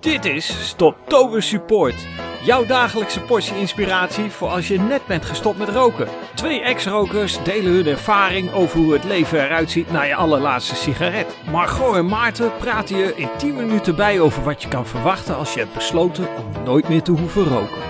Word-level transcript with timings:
Dit 0.00 0.24
is 0.24 0.68
Stoptober 0.68 1.42
Support. 1.42 2.06
Jouw 2.42 2.66
dagelijkse 2.66 3.20
portie 3.20 3.56
inspiratie 3.56 4.30
voor 4.30 4.48
als 4.48 4.68
je 4.68 4.78
net 4.78 5.06
bent 5.06 5.24
gestopt 5.24 5.58
met 5.58 5.68
roken. 5.68 6.08
Twee 6.34 6.60
ex-rokers 6.60 7.42
delen 7.42 7.72
hun 7.72 7.86
ervaring 7.86 8.52
over 8.52 8.78
hoe 8.78 8.92
het 8.92 9.04
leven 9.04 9.44
eruit 9.44 9.70
ziet 9.70 9.90
na 9.90 10.02
je 10.02 10.14
allerlaatste 10.14 10.74
sigaret. 10.74 11.36
Margot 11.50 11.96
en 11.96 12.06
Maarten 12.06 12.56
praten 12.56 12.96
je 12.96 13.16
in 13.16 13.28
10 13.38 13.56
minuten 13.56 13.96
bij 13.96 14.20
over 14.20 14.42
wat 14.42 14.62
je 14.62 14.68
kan 14.68 14.86
verwachten 14.86 15.36
als 15.36 15.54
je 15.54 15.60
hebt 15.60 15.74
besloten 15.74 16.28
om 16.36 16.64
nooit 16.64 16.88
meer 16.88 17.02
te 17.02 17.12
hoeven 17.12 17.44
roken. 17.44 17.82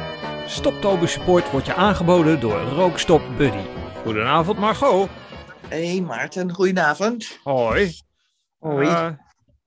Stoptober 0.47 1.09
Support 1.09 1.51
wordt 1.51 1.67
je 1.67 1.75
aangeboden 1.75 2.41
door 2.41 2.61
Rookstop 2.61 3.23
Buddy. 3.37 3.65
Goedenavond 4.03 4.59
Margot. 4.59 5.09
Hey 5.69 6.01
Maarten, 6.01 6.53
goedenavond. 6.53 7.39
Hoi. 7.45 7.93
Hoi. 8.59 8.87
Eh, 8.87 9.09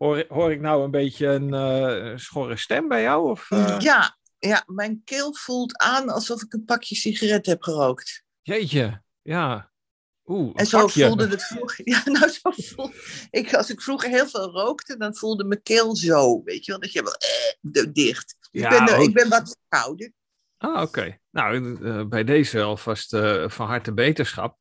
hoor, 0.04 0.26
hoor 0.28 0.52
ik 0.52 0.62
nou 0.62 0.84
een 0.84 0.92
beetje 0.92 1.28
een 1.28 1.54
eh, 1.54 2.18
schorre 2.18 2.58
stem 2.58 2.88
bij 2.88 3.02
jou? 3.02 3.30
Of, 3.30 3.52
eh? 3.52 3.76
Ja, 3.80 4.18
ja, 4.40 4.64
mijn 4.66 5.02
keel 5.04 5.36
voelt 5.36 5.78
aan 5.78 6.10
alsof 6.10 6.42
ik 6.44 6.54
een 6.54 6.66
pakje 6.66 6.96
sigaret 6.96 7.46
heb 7.46 7.62
gerookt. 7.64 8.24
Jeetje, 8.42 9.02
ja. 9.22 9.72
Oeh, 10.26 10.52
En 10.56 10.66
zo 10.66 10.80
pakje. 10.80 11.06
voelde 11.06 11.28
het 11.28 11.44
vroeger. 11.44 11.82
Ja, 11.94 12.02
nou, 12.06 12.30
zo 12.30 12.52
voelde, 12.52 12.94
ik, 13.30 13.54
als 13.54 13.70
ik 13.70 13.82
vroeger 13.82 14.10
heel 14.10 14.28
veel 14.28 14.52
rookte, 14.52 14.98
dan 14.98 15.16
voelde 15.16 15.44
mijn 15.44 15.62
keel 15.62 15.96
zo. 15.96 16.44
Weet 16.44 16.66
je 16.66 16.72
wel, 16.72 16.80
dat 16.82 16.92
je 16.92 17.04
wel 17.04 17.16
eh, 17.84 17.94
dicht. 17.94 18.36
Ja, 18.52 18.80
ik, 18.80 18.86
ben, 18.86 18.96
ook- 18.98 19.04
ik 19.08 19.14
ben 19.14 19.30
wat 19.30 19.58
verkouden. 19.60 20.14
Ah, 20.58 20.82
oké. 20.82 21.18
Nou, 21.32 22.08
bij 22.08 22.24
deze 22.24 22.62
alvast 22.62 23.14
eh, 23.14 23.50
van 23.50 23.68
harte 23.68 23.94
beterschap. 23.94 24.58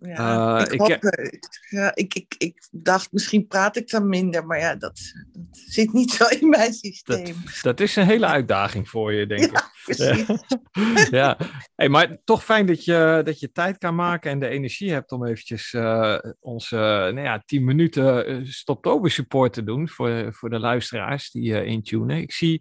Ja, 0.00 0.58
Eh, 0.58 0.64
ik, 0.64 0.72
ik- 0.72 0.80
hoop, 0.80 0.90
eh, 0.90 1.40
ja, 1.68 1.94
ik, 1.94 2.14
ik, 2.14 2.34
ik 2.38 2.68
dacht, 2.70 3.12
misschien 3.12 3.46
praat 3.46 3.76
ik 3.76 3.90
dan 3.90 4.08
minder, 4.08 4.46
maar 4.46 4.58
ja, 4.58 4.74
dat, 4.74 5.00
dat 5.32 5.44
zit 5.50 5.92
niet 5.92 6.10
zo 6.18 6.24
in 6.26 6.48
mijn 6.48 6.72
systeem. 6.72 7.36
Dat 7.62 7.80
is 7.80 7.96
een 7.96 8.06
hele 8.06 8.26
uitdaging 8.26 8.88
voor 8.88 9.12
je, 9.12 9.26
denk 9.26 9.44
ik. 9.44 9.50
Ja, 9.52 9.70
precies. 9.84 10.26
ja, 11.20 11.36
hey, 11.74 11.88
maar 11.88 12.18
toch 12.24 12.44
fijn 12.44 12.66
dat 12.66 12.84
je, 12.84 13.20
dat 13.24 13.40
je 13.40 13.52
tijd 13.52 13.78
kan 13.78 13.94
maken 13.94 14.30
en 14.30 14.38
de 14.38 14.48
energie 14.48 14.92
hebt 14.92 15.12
om 15.12 15.26
eventjes 15.26 15.72
eh, 15.72 16.18
onze 16.40 16.76
nou 17.14 17.20
ja, 17.20 17.42
10 17.46 17.64
minuten 17.64 18.46
stoptober 18.46 19.10
support 19.10 19.52
te 19.52 19.64
doen 19.64 19.88
voor, 19.88 20.26
voor 20.32 20.50
de 20.50 20.58
luisteraars 20.58 21.30
die 21.30 21.64
intunen. 21.64 22.16
Ik 22.16 22.32
zie 22.32 22.60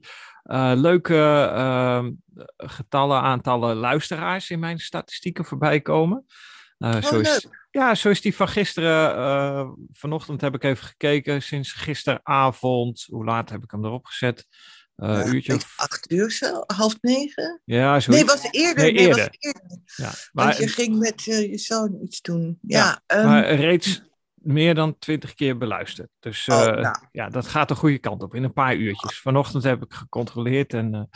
leuke 0.75 2.15
getallen, 2.57 3.21
aantallen 3.21 3.75
luisteraars 3.75 4.49
in 4.49 4.59
mijn 4.59 4.79
statistieken 4.79 5.45
voorbij 5.45 5.81
komen. 5.81 6.25
Eh, 6.77 7.01
zo, 7.01 7.19
is, 7.19 7.43
leuk. 7.43 7.67
ja, 7.71 7.95
zo 7.95 8.09
is 8.09 8.21
die 8.21 8.35
van 8.35 8.47
gisteren. 8.47 9.15
eh, 9.15 9.69
vanochtend 9.91 10.41
heb 10.41 10.55
ik 10.55 10.63
even 10.63 10.85
gekeken. 10.87 11.41
Sinds 11.41 11.71
gisteravond. 11.71 13.05
Hoe 13.09 13.25
laat 13.25 13.49
heb 13.49 13.63
ik 13.63 13.71
hem 13.71 13.85
erop 13.85 14.05
gezet? 14.05 14.45
Ja, 14.95 15.25
uurtje 15.25 15.53
of 15.55 15.73
acht 15.75 16.11
uur 16.11 16.31
zo, 16.31 16.63
half 16.67 16.95
negen? 17.01 17.61
ja, 17.65 17.99
zo. 17.99 18.11
Nee, 18.11 18.25
was 18.25 18.47
eerder. 18.51 18.83
Nee, 18.83 18.93
Nee, 18.93 19.07
was 19.07 19.17
eerder. 19.17 19.37
ja. 19.95 20.11
Want 20.31 20.57
je 20.57 20.67
ging 20.67 20.97
met 20.99 21.23
je 21.23 21.57
zoon 21.57 21.99
iets 22.03 22.21
doen. 22.21 22.59
Ja, 22.61 22.77
Ja, 22.77 23.01
ehm, 23.05 23.25
maar 23.27 23.53
reeds 23.53 24.01
meer 24.33 24.75
dan 24.75 24.97
twintig 24.99 25.33
keer 25.33 25.57
beluisterd. 25.57 26.09
Dus 26.19 26.47
Oh, 26.47 26.65
nou. 26.65 26.95
ja, 27.11 27.29
dat 27.29 27.47
gaat 27.47 27.67
de 27.67 27.75
goede 27.75 27.97
kant 27.97 28.23
op 28.23 28.35
in 28.35 28.43
een 28.43 28.53
paar 28.53 28.75
uurtjes. 28.75 29.19
Vanochtend 29.19 29.63
heb 29.63 29.83
ik 29.83 29.93
gecontroleerd 29.93 30.73
en 30.73 31.09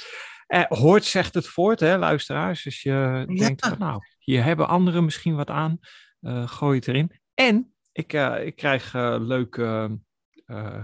eh, 0.48 0.64
hoort 0.68 1.06
zegt 1.06 1.34
het 1.34 1.48
voort, 1.48 1.80
hè, 1.80 1.98
luisteraars. 1.98 2.64
Dus 2.64 2.82
je 2.82 3.26
denkt 3.38 3.66
van 3.68 3.78
nou, 3.80 4.02
hier 4.24 4.44
hebben 4.44 4.68
anderen 4.68 5.04
misschien 5.04 5.36
wat 5.36 5.50
aan. 5.50 5.80
eh, 6.22 6.48
gooi 6.48 6.76
het 6.78 6.88
erin. 6.88 7.12
En 7.34 7.74
ik, 7.92 8.14
eh, 8.14 8.46
ik 8.46 8.56
krijg 8.56 8.94
eh, 8.94 9.16
leuke 9.20 10.00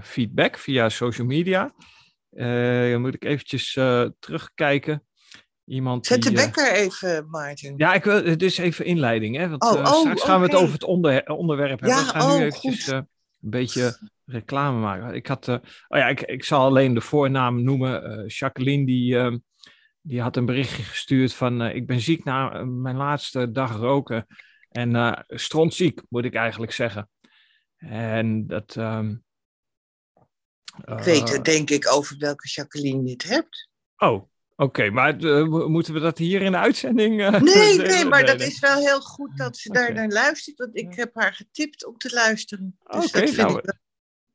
feedback 0.01 0.57
via 0.57 0.89
social 0.89 1.27
media. 1.27 1.71
Dan 2.91 3.01
moet 3.01 3.13
ik 3.13 3.23
eventjes 3.25 3.73
terugkijken. 4.19 5.01
Iemand 5.65 6.05
Zet 6.05 6.23
de 6.23 6.29
die, 6.29 6.37
wekker 6.37 6.71
even, 6.73 7.29
Maarten. 7.29 7.73
ja, 7.77 7.93
ik 7.93 8.03
wil, 8.03 8.23
het 8.25 8.41
is 8.41 8.57
even 8.57 8.85
inleiding, 8.85 9.35
hè? 9.35 9.49
Want 9.49 9.63
Oh, 9.63 9.71
oh, 9.71 9.93
straks 9.93 10.23
gaan 10.23 10.39
we 10.39 10.45
het 10.45 10.55
over 10.55 10.73
het 10.73 10.83
onder, 10.83 11.25
onderwerp 11.27 11.79
hebben. 11.79 11.97
Ja, 11.97 12.03
we 12.05 12.09
gaan 12.09 12.27
nu 12.27 12.33
oh, 12.33 12.39
eventjes 12.39 12.83
goed. 12.83 12.93
eh, 12.93 12.97
een 13.41 13.49
beetje 13.49 14.09
reclame 14.25 14.79
maken. 14.79 15.15
Ik 15.15 15.27
had, 15.27 15.47
oh 15.47 15.59
ja, 15.87 16.07
ik, 16.07 16.21
ik 16.21 16.43
zal 16.43 16.65
alleen 16.65 16.93
de 16.93 17.01
voornaam 17.01 17.63
noemen. 17.63 18.25
Jacqueline, 18.25 18.85
die, 18.85 19.41
die 20.07 20.21
had 20.21 20.35
een 20.35 20.45
berichtje 20.45 20.83
gestuurd 20.83 21.33
van, 21.33 21.61
eh, 21.61 21.75
ik 21.75 21.87
ben 21.87 21.99
ziek 21.99 22.23
na 22.23 22.53
eh, 22.53 22.63
mijn 22.63 22.95
laatste 22.95 23.51
dag 23.51 23.75
roken. 23.75 24.27
En 24.69 24.95
eh 24.95 25.19
strontziek, 25.27 26.01
moet 26.09 26.25
ik 26.25 26.35
eigenlijk 26.35 26.71
zeggen. 26.71 27.09
En 27.77 28.47
dat... 28.47 28.75
ehm, 28.75 29.15
ik 30.85 30.99
weet 30.99 31.29
het, 31.29 31.45
denk 31.45 31.69
ik, 31.69 31.91
over 31.91 32.15
welke 32.17 32.47
Jacqueline 32.47 33.03
je 33.03 33.11
het 33.11 33.23
hebt. 33.23 33.69
Oh, 33.97 34.29
oké. 34.55 34.89
maar 34.89 35.15
mo- 35.17 35.67
moeten 35.69 35.93
we 35.93 35.99
dat 35.99 36.17
hier 36.17 36.41
in 36.41 36.51
de 36.51 36.57
uitzending... 36.57 37.29
Nee, 37.39 37.77
nee, 37.87 38.05
maar 38.05 38.25
dat 38.25 38.41
is 38.41 38.59
wel 38.59 38.77
heel 38.77 39.01
goed 39.01 39.37
dat 39.37 39.57
ze 39.57 39.71
daar 39.71 39.93
naar 39.93 40.07
luistert. 40.07 40.57
Want 40.57 40.77
ik 40.77 40.93
heb 40.93 41.15
haar 41.15 41.33
getipt 41.33 41.85
om 41.85 41.97
te 41.97 42.13
luisteren. 42.13 42.77
Dus 42.85 43.05
Oké, 43.05 43.19
dat 43.19 43.29
vind 43.29 43.35
nou, 43.35 43.57
ik 43.57 43.79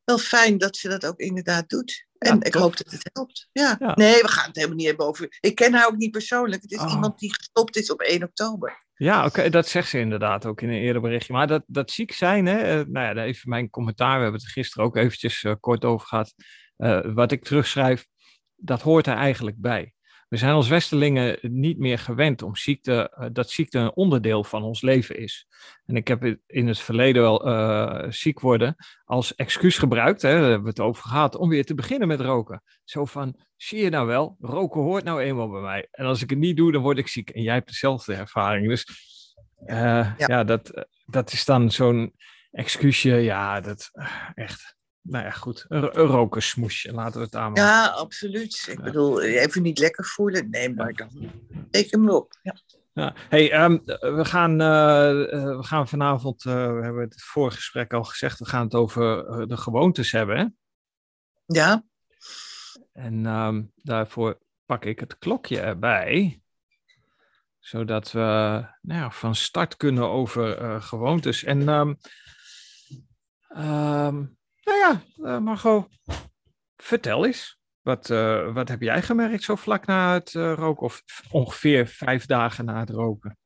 wel, 0.05 0.19
fijn 0.19 0.59
dat 0.59 0.77
ze 0.77 0.89
dat 0.89 1.07
ook 1.07 1.19
inderdaad 1.19 1.69
doet. 1.69 2.07
Ja, 2.19 2.31
En 2.31 2.41
ik 2.41 2.55
hoop 2.55 2.77
dat 2.77 2.91
het 2.91 3.11
helpt. 3.13 3.49
Ja. 3.53 3.77
Ja. 3.79 3.95
Nee, 3.95 4.23
we 4.23 4.29
gaan 4.29 4.47
het 4.47 4.57
helemaal 4.57 4.77
niet 4.77 4.87
hebben 4.87 5.07
over... 5.07 5.37
Ik 5.41 5.55
ken 5.55 5.75
haar 5.75 5.87
ook 5.87 5.97
niet 5.97 6.11
persoonlijk. 6.11 6.63
Het 6.63 6.73
is 6.73 6.79
Oh. 6.79 6.93
iemand 6.93 7.19
die 7.19 7.35
gestopt 7.35 7.77
is 7.77 7.91
op 7.91 8.01
1 8.01 8.23
oktober. 8.23 8.85
Ja, 8.95 9.25
oké, 9.27 9.51
dat 9.51 9.69
zegt 9.69 9.89
ze 9.89 9.99
inderdaad 9.99 10.47
ook 10.47 10.61
in 10.61 10.69
een 10.69 10.81
eerder 10.81 11.03
berichtje. 11.03 11.33
Maar 11.33 11.47
dat, 11.47 11.63
dat 11.67 11.91
ziek 11.91 12.13
zijn, 12.13 12.47
hè, 12.47 12.59
eh, 12.59 12.87
nou 12.89 13.17
ja, 13.17 13.25
even 13.25 13.49
mijn 13.49 13.71
commentaar. 13.71 14.17
We 14.17 14.23
hebben 14.23 14.41
het 14.41 14.49
er 14.49 14.55
gisteren 14.55 14.85
ook 14.85 14.97
eventjes 14.97 15.43
eh, 15.43 15.53
kort 15.61 15.85
over 15.85 16.07
gehad. 16.07 16.35
Eh, 16.77 17.01
wat 17.15 17.33
ik 17.33 17.45
terugschrijf, 17.45 18.07
dat 18.57 18.83
hoort 18.83 19.07
er 19.07 19.17
eigenlijk 19.17 19.57
bij. 19.61 19.95
We 20.33 20.39
zijn 20.39 20.53
als 20.53 20.69
Westelingen 20.69 21.39
niet 21.41 21.79
meer 21.79 21.99
gewend 21.99 22.43
om 22.43 22.57
ziekte, 22.57 23.11
eh, 23.11 23.27
dat 23.33 23.51
ziekte 23.51 23.79
een 23.79 23.95
onderdeel 23.95 24.45
van 24.45 24.63
ons 24.63 24.81
leven 24.81 25.19
is. 25.19 25.47
En 25.87 25.97
ik 25.97 26.09
heb 26.09 26.37
in 26.47 26.69
het 26.69 26.79
verleden 26.79 27.23
wel 27.23 27.47
eh, 27.47 28.11
ziek 28.11 28.41
worden 28.41 28.77
als 29.05 29.35
excuus 29.35 29.79
gebruikt, 29.79 30.23
hè, 30.23 30.31
daar 30.31 30.41
hebben 30.41 30.63
we 30.63 30.69
het 30.69 30.81
over 30.81 31.03
gehad, 31.03 31.37
om 31.37 31.49
weer 31.49 31.65
te 31.65 31.75
beginnen 31.75 32.09
met 32.09 32.21
roken. 32.21 32.63
Zo 32.85 33.05
van, 33.05 33.41
zie 33.57 33.83
je 33.83 33.91
nou 33.91 34.07
wel, 34.07 34.37
roken 34.41 34.81
hoort 34.81 35.05
nou 35.05 35.23
eenmaal 35.23 35.51
bij 35.51 35.61
mij. 35.61 35.89
En 35.91 36.07
als 36.07 36.23
ik 36.23 36.31
het 36.31 36.39
niet 36.39 36.57
doe, 36.57 36.73
dan 36.73 36.83
word 36.83 36.99
ik 36.99 37.09
ziek. 37.09 37.31
En 37.31 37.43
jij 37.43 37.55
hebt 37.55 37.69
dezelfde 37.69 38.15
ervaring. 38.15 38.69
Dus 38.69 38.87
eh, 39.65 39.77
ja. 39.77 40.15
Ja. 40.17 40.45
dat, 40.45 40.87
dat 41.07 41.33
is 41.33 41.45
dan 41.45 41.71
zo'n 41.71 42.15
excuusje. 42.51 43.15
Ja, 43.15 43.61
dat 43.61 43.91
echt. 44.35 44.77
Nou 45.03 45.25
ja, 45.25 45.31
goed. 45.31 45.65
Een, 45.69 45.83
een 46.01 46.07
rokersmoesje, 46.07 46.93
laten 46.93 47.19
we 47.19 47.25
het 47.25 47.35
aan. 47.37 47.55
Ja, 47.55 47.87
absoluut. 47.87 48.67
Ik 48.71 48.79
Ja. 48.79 48.85
bedoel, 48.85 49.23
even 49.23 49.63
niet 49.63 49.79
lekker 49.79 50.05
voelen. 50.05 50.51
Nee, 50.51 50.75
maar 50.75 50.93
dan 50.93 51.11
steek 51.69 51.91
hem 51.91 52.11
op. 52.11 52.33
Ja. 52.43 52.55
Ja. 52.95 53.15
Hey, 53.29 53.53
ehm, 53.53 53.79
we, 54.17 54.25
gaan, 54.25 54.61
eh, 54.61 55.33
eh, 55.33 55.57
we 55.57 55.63
gaan 55.65 55.89
vanavond, 55.89 56.45
eh, 56.45 56.53
we 56.53 56.83
hebben 56.83 57.03
het 57.03 57.23
vorige 57.23 57.57
gesprek 57.57 57.93
al 57.93 58.05
gezegd, 58.05 58.39
we 58.39 58.45
gaan 58.47 58.65
het 58.65 58.75
over 58.75 59.25
de 59.49 59.57
gewoontes 59.57 60.13
hebben. 60.13 60.37
Hè? 60.39 60.47
ja, 61.47 61.85
En 62.93 63.27
ehm, 63.27 63.63
daarvoor 63.75 64.39
pak 64.67 64.85
ik 64.85 65.01
het 65.01 65.19
klokje 65.19 65.61
erbij. 65.61 66.43
Zodat 67.59 68.13
we 68.13 68.21
nou 68.81 69.01
ja, 69.01 69.11
van 69.11 69.35
start 69.35 69.77
kunnen 69.77 70.09
over 70.09 70.81
gewoontes. 70.83 71.45
En 71.45 71.69
ehm, 71.69 71.95
nou 74.65 74.79
ja, 74.79 75.03
eh, 75.17 75.39
Margot, 75.39 75.89
vertel 76.77 77.27
eens. 77.27 77.61
Wat, 77.81 78.11
eh, 78.11 78.55
wat 78.55 78.69
heb 78.69 78.81
jij 78.81 79.03
gemerkt 79.03 79.43
zo 79.43 79.57
vlak 79.57 79.87
na 79.87 80.13
het 80.13 80.35
eh, 80.35 80.53
roken? 80.57 80.83
Of 80.83 81.03
ongeveer 81.31 81.87
vijf 81.87 82.27
dagen 82.27 82.65
na 82.65 82.81
het 82.81 82.91
roken? 82.91 83.39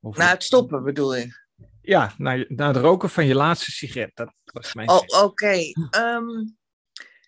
Of, 0.00 0.16
na 0.16 0.28
het 0.28 0.42
stoppen 0.42 0.84
bedoel 0.84 1.14
je. 1.14 1.42
Ja, 1.80 2.14
na, 2.18 2.44
na 2.48 2.66
het 2.66 2.76
roken 2.76 3.10
van 3.10 3.26
je 3.26 3.34
laatste 3.34 3.70
sigaret. 3.70 4.10
Dat 4.14 4.32
was 4.44 4.74
mijn 4.74 4.88
Oh, 4.88 5.22
oké. 5.22 5.58
Ehm, 5.90 6.44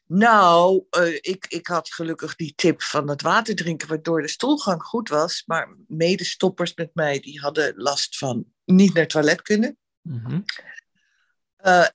nou, 0.06 0.84
ik, 1.20 1.46
ik 1.48 1.66
had 1.66 1.92
gelukkig 1.92 2.36
die 2.36 2.52
tip 2.54 2.82
van 2.82 3.08
het 3.08 3.22
water 3.22 3.54
drinken, 3.54 3.88
waardoor 3.88 4.22
de 4.22 4.28
stoelgang 4.28 4.82
goed 4.82 5.08
was. 5.08 5.42
Maar 5.46 5.76
medestoppers 5.86 6.74
met 6.74 6.90
mij, 6.94 7.20
die 7.20 7.40
hadden 7.40 7.72
last 7.76 8.18
van 8.18 8.44
niet 8.64 8.92
naar 8.94 9.02
het 9.02 9.12
toilet 9.12 9.42
kunnen. 9.42 9.78
Mhm. 10.02 10.40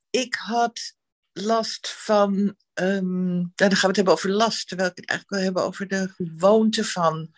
Ik 0.10 0.36
had 0.36 0.96
last 1.34 1.94
van, 1.98 2.56
ehm, 2.74 3.32
nou, 3.34 3.52
dan 3.56 3.72
gaan 3.72 3.82
we 3.82 3.88
het 3.88 3.96
hebben 3.96 4.14
over 4.14 4.30
last, 4.30 4.68
terwijl 4.68 4.90
ik 4.90 4.96
het 4.96 5.10
eigenlijk 5.10 5.40
wil 5.40 5.52
hebben 5.52 5.64
over 5.64 5.88
de 5.88 6.14
gewoonte 6.18 6.86
van. 6.86 7.34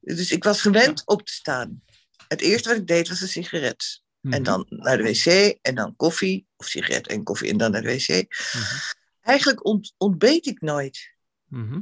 Dus 0.00 0.30
ik 0.30 0.44
was 0.44 0.60
gewend 0.60 1.02
op 1.06 1.26
te 1.26 1.32
staan. 1.32 1.82
Het 2.28 2.40
eerste 2.40 2.68
wat 2.68 2.78
ik 2.78 2.86
deed 2.86 3.08
was 3.08 3.20
een 3.20 3.28
sigaret. 3.28 4.02
En 4.20 4.28
Mhm. 4.30 4.42
dan 4.42 4.66
naar 4.68 4.96
de 4.96 5.02
wc 5.02 5.58
en 5.62 5.74
dan 5.74 5.96
koffie, 5.96 6.46
of 6.56 6.66
sigaret 6.66 7.06
en 7.06 7.22
koffie 7.22 7.50
en 7.50 7.56
dan 7.56 7.70
naar 7.70 7.82
de 7.82 7.88
wc. 7.88 8.08
Mhm. 8.08 8.76
Eigenlijk 9.20 9.64
ont, 9.64 9.94
ontbeet 9.96 10.46
ik 10.46 10.60
nooit. 10.60 11.10
Mhm. 11.46 11.80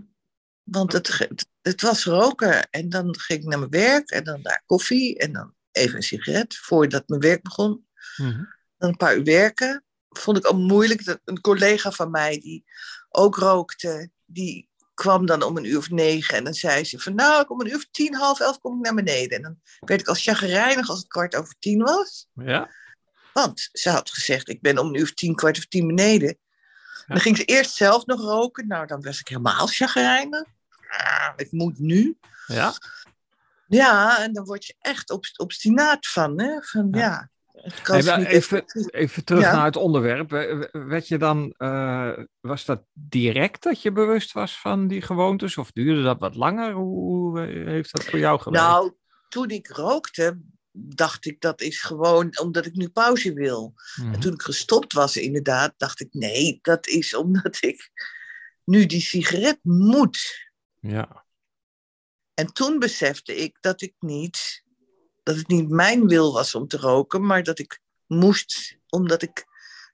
Want 0.63 0.93
het, 0.93 1.19
het, 1.19 1.47
het 1.63 1.81
was 1.83 2.05
roken. 2.05 2.71
En 2.71 2.89
dan 2.89 3.19
ging 3.19 3.41
ik 3.41 3.47
naar 3.49 3.59
mijn 3.59 3.71
werk 3.71 4.11
en 4.11 4.25
dan 4.25 4.43
daar 4.43 4.63
koffie 4.67 5.19
en 5.19 5.33
dan 5.33 5.55
even 5.73 5.97
een 5.97 6.03
sigaret 6.03 6.57
voordat 6.57 7.09
mijn 7.09 7.21
werk 7.21 7.43
begon. 7.43 7.87
Dan 8.77 8.89
een 8.89 8.97
paar 8.97 9.17
uur 9.17 9.25
werken. 9.25 9.85
Vond 10.19 10.37
ik 10.37 10.45
al 10.45 10.59
moeilijk. 10.59 11.05
Dat 11.05 11.21
een 11.25 11.41
collega 11.41 11.91
van 11.91 12.11
mij 12.11 12.39
die 12.39 12.65
ook 13.09 13.37
rookte, 13.37 14.11
die 14.25 14.69
kwam 14.95 15.27
dan 15.27 15.43
om 15.43 15.57
een 15.57 15.65
uur 15.65 15.79
of 15.79 15.91
negen 15.91 16.37
en 16.37 16.45
dan 16.45 16.55
zei 16.55 16.85
ze 16.85 16.99
van 16.99 17.15
nou, 17.15 17.45
om 17.49 17.61
een 17.61 17.69
uur 17.69 17.77
of 17.77 17.87
tien, 17.91 18.15
half 18.15 18.41
elf 18.41 18.59
kom 18.59 18.77
ik 18.79 18.85
naar 18.85 18.95
beneden. 18.95 19.37
En 19.37 19.43
dan 19.43 19.61
werd 19.81 20.01
ik 20.01 20.09
als 20.09 20.23
chagrijnig 20.23 20.89
als 20.89 20.99
het 20.99 21.09
kwart 21.09 21.37
over 21.37 21.55
tien 21.59 21.83
was. 21.83 22.27
Ja. 22.35 22.71
Want 23.33 23.69
ze 23.73 23.91
had 23.91 24.11
gezegd, 24.11 24.49
ik 24.49 24.61
ben 24.61 24.79
om 24.79 24.89
een 24.89 24.95
uur 24.95 25.03
of 25.03 25.15
tien, 25.15 25.35
kwart 25.35 25.57
over 25.57 25.69
tien 25.69 25.87
beneden. 25.87 26.39
Dan 27.07 27.21
ging 27.21 27.37
ze 27.37 27.45
eerst 27.45 27.75
zelf 27.75 28.07
nog 28.07 28.21
roken. 28.21 28.67
Nou, 28.67 28.87
dan 28.87 29.03
was 29.03 29.21
ik 29.21 29.29
helemaal 29.29 29.67
chagrijnig. 29.67 30.45
Ah, 30.89 31.33
ik 31.37 31.53
moet 31.53 31.79
nu. 31.79 32.19
Ja. 32.47 32.75
Ja, 33.67 34.19
en 34.23 34.33
dan 34.33 34.45
word 34.45 34.67
je 34.67 34.75
echt 34.81 35.11
obstinaat 35.37 36.07
van. 36.07 36.41
Hè? 36.41 36.63
van 36.63 36.89
ja. 36.91 36.99
ja 36.99 37.31
even, 37.85 38.27
even- 38.27 38.65
even 38.91 39.25
terug 39.25 39.43
Ja. 39.43 39.53
naar 39.57 39.65
het 39.65 39.77
onderwerp. 39.77 40.31
Werd 40.73 41.09
je 41.09 41.19
dan, 41.19 41.55
eh, 41.57 42.13
was 42.41 42.65
dat 42.65 42.83
direct 42.93 43.63
dat 43.63 43.83
je 43.83 43.93
bewust 43.93 44.33
was 44.33 44.61
van 44.61 44.89
die 44.89 45.03
gewoontes? 45.03 45.57
Of 45.57 45.73
duurde 45.73 46.03
dat 46.03 46.19
wat 46.19 46.35
langer? 46.35 46.73
Hoe, 46.73 46.99
hoe, 46.99 47.41
eh, 47.41 47.67
heeft 47.67 47.93
dat 47.93 48.05
voor 48.05 48.19
jou 48.19 48.41
gewerkt? 48.41 48.67
Nou, 48.67 48.93
toen 49.29 49.49
ik 49.51 49.69
rookte, 49.69 50.41
dacht 50.73 51.27
ik 51.27 51.41
dat 51.41 51.61
is 51.61 51.81
gewoon 51.83 52.39
omdat 52.39 52.67
ik 52.67 52.75
nu 52.75 52.89
pauze 52.89 53.33
wil. 53.33 53.75
Mhm. 53.97 54.13
En 54.13 54.21
toen 54.21 54.33
ik 54.33 54.43
gestopt 54.43 54.93
was, 54.93 55.17
inderdaad, 55.17 55.75
dacht 55.77 56.01
ik 56.01 56.09
nee, 56.13 56.59
dat 56.63 56.87
is 56.87 57.15
omdat 57.15 57.59
ik 57.73 57.91
nu 58.65 58.87
die 58.87 59.01
sigaret 59.01 59.59
moet. 59.63 60.51
Ja, 60.81 61.25
En 62.35 62.53
toen 62.53 62.79
besefte 62.79 63.37
ik 63.37 63.57
dat 63.61 63.81
ik 63.81 63.95
niet, 63.99 64.65
dat 65.29 65.37
het 65.37 65.49
niet 65.49 65.69
mijn 65.69 66.07
wil 66.07 66.33
was 66.33 66.55
om 66.55 66.67
te 66.69 66.77
roken, 66.77 67.27
maar 67.27 67.43
dat 67.43 67.59
ik 67.59 67.81
moest 68.07 68.77
omdat 68.89 69.23
ik 69.23 69.47